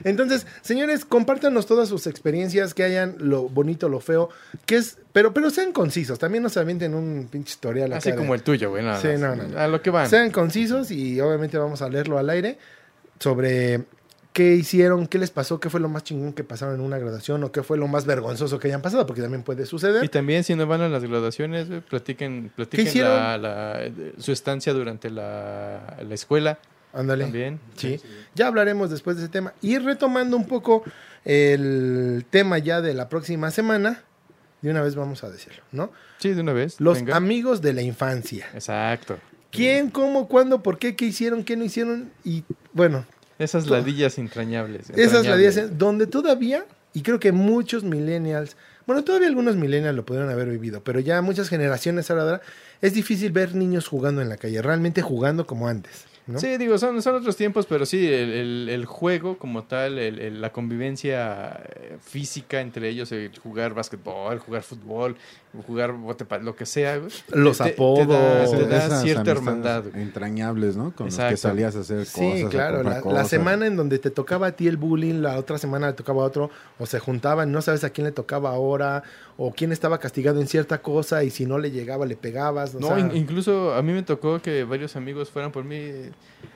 [0.05, 4.29] Entonces, señores, compártanos todas sus experiencias, que hayan lo bonito, lo feo,
[4.67, 4.99] que es...
[5.13, 8.71] Pero, pero sean concisos, también no se avienten un pinche historial Así como el tuyo,
[8.71, 8.85] güey.
[9.01, 9.59] Sí, no, no.
[9.59, 10.09] A lo que van.
[10.09, 12.59] Sean concisos y obviamente vamos a leerlo al aire
[13.19, 13.85] sobre
[14.33, 17.45] qué hicieron, qué les pasó, qué fue lo más chingón que pasaron en una graduación
[17.45, 20.09] o qué fue lo más vergonzoso que hayan pasado, porque también puede Y suceder.
[20.09, 23.81] también si no van a las graduaciones, platiquen, platiquen la- la-
[24.19, 26.59] su estancia durante la, la escuela
[26.95, 27.25] Ándale.
[27.25, 27.61] también.
[27.77, 28.01] Sí,
[28.35, 29.53] ya hablaremos después de ese tema.
[29.61, 30.85] Y retomando un poco
[31.25, 34.03] el tema ya de la próxima semana,
[34.63, 35.91] de una vez vamos a decirlo, ¿no?
[36.19, 36.81] Sí, de una vez.
[36.81, 37.17] Los venga.
[37.17, 38.47] amigos de la infancia.
[38.55, 39.19] Exacto.
[39.51, 42.11] ¿Quién, cómo, cuándo, por qué, qué hicieron, qué no hicieron?
[42.25, 43.05] Y bueno,
[43.39, 44.91] Esas ladillas entrañables.
[44.91, 45.27] esas entrañables.
[45.31, 50.49] radiaciones donde todavía, y creo que muchos millennials, bueno, todavía algunos millennials lo pudieron haber
[50.49, 52.41] vivido, pero ya muchas generaciones ahora
[52.81, 56.39] es difícil ver niños jugando en la calle, realmente jugando como antes, ¿no?
[56.39, 61.97] Sí, digo, son, otros tiempos, pero sí, el, juego como tal, el- la convivencia eh,
[62.01, 65.17] física entre ellos, el jugar básquetbol, jugar fútbol,
[65.67, 68.09] jugar bote lo que sea, güey, Los te- te apodos.
[68.09, 69.85] da- te da cierta hermandad.
[69.91, 70.03] güey.
[70.03, 70.93] Entrañables, ¿no?
[70.95, 71.31] Con los Exacto.
[71.33, 72.47] que salías a hacer Sí, cosas.
[72.47, 75.59] a claro, la, la semana en donde te tocaba a ti el bullying, la otra
[75.59, 79.03] semana le tocaba a otro, o se juntaban, no sabes a quién le tocaba ahora,
[79.37, 82.75] o quién estaba castigado en cierta cosa, y si no le llegaba, le pegabas.
[82.77, 85.91] o No, sea, in- incluso a mí me tocó que varios amigos fueran por mí.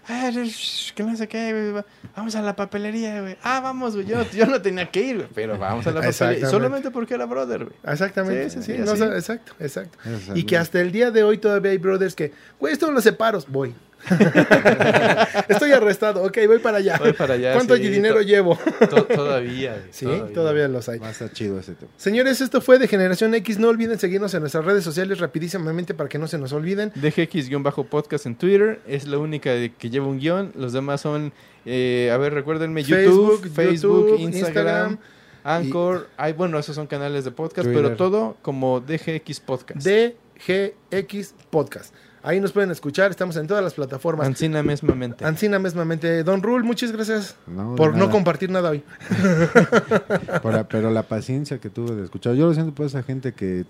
[0.06, 1.82] Ah, shh, que no sé qué,
[2.16, 3.36] Vamos a la papelería, güey.
[3.42, 4.06] Ah, vamos, güey.
[4.06, 6.48] Yo, no- yo no tenía que ir, güey, pero vamos a la papelería.
[6.48, 7.76] Solamente porque era brother, güey.
[7.84, 9.98] Exactamente, Sí, sí, sí, no, exacto, exacto.
[10.34, 13.48] Y que hasta el día de hoy todavía hay brothers que, güey, esto los separos,
[13.48, 13.74] voy.
[15.48, 16.98] Estoy arrestado, ok, voy para allá.
[16.98, 18.58] Voy para allá, ¿Cuánto sí, dinero llevo?
[18.90, 20.68] To- todavía, Sí, todavía.
[20.68, 20.98] los hay.
[20.98, 21.90] Va a estar chido ese tema.
[21.96, 23.58] Señores, esto fue de Generación X.
[23.58, 26.92] No olviden seguirnos en nuestras redes sociales rapidísimamente para que no se nos olviden.
[26.94, 30.52] DGX-podcast en Twitter es la única que lleva un guion.
[30.54, 31.32] Los demás son,
[31.64, 34.98] eh, a ver, recuérdenme, Facebook, YouTube, Facebook, YouTube, Instagram, Instagram,
[35.44, 36.08] Anchor.
[36.16, 37.82] Ay, bueno, esos son canales de podcast, Twitter.
[37.84, 39.86] pero todo como DGX Podcast.
[39.86, 41.94] DGX Podcast.
[42.28, 44.26] Ahí nos pueden escuchar, estamos en todas las plataformas.
[44.26, 45.24] Ancina mismamente.
[45.24, 46.22] Ancina mismamente.
[46.24, 48.84] Don Rule, muchas gracias No, por no compartir nada hoy.
[50.68, 52.34] Pero la paciencia que tuve de escuchar.
[52.34, 53.64] Yo lo siento por esa gente que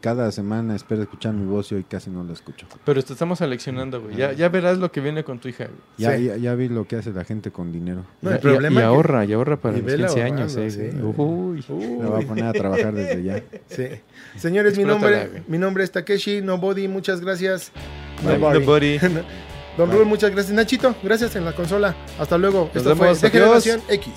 [0.00, 2.66] cada semana espera escuchar mi voz y hoy casi no la escucho.
[2.84, 4.16] Pero te estamos seleccionando, güey.
[4.16, 5.76] Ya, ya verás lo que viene con tu hija, güey.
[5.98, 6.24] Ya, Sí.
[6.24, 8.04] ya, ya vi lo que hace la gente con dinero.
[8.22, 10.70] No, Y- el y- problema y, ahorra, y ahorra para los vela 15 años, eh,
[10.70, 10.96] sí.
[11.02, 11.64] Uy.
[11.68, 13.42] Voy a poner a trabajar desde ya.
[13.68, 13.86] Sí.
[14.36, 17.72] Señores, mi nombre, mi nombre es Takeshi Nobody, muchas gracias.
[18.24, 18.98] No- Nobody.
[18.98, 18.98] nobody.
[19.78, 20.54] Don Rule, muchas gracias.
[20.54, 21.94] Nachito, gracias en la consola.
[22.18, 22.66] Hasta luego.
[22.74, 23.42] Nos Esto fue vemos, de adiós.
[23.64, 24.12] Generación X.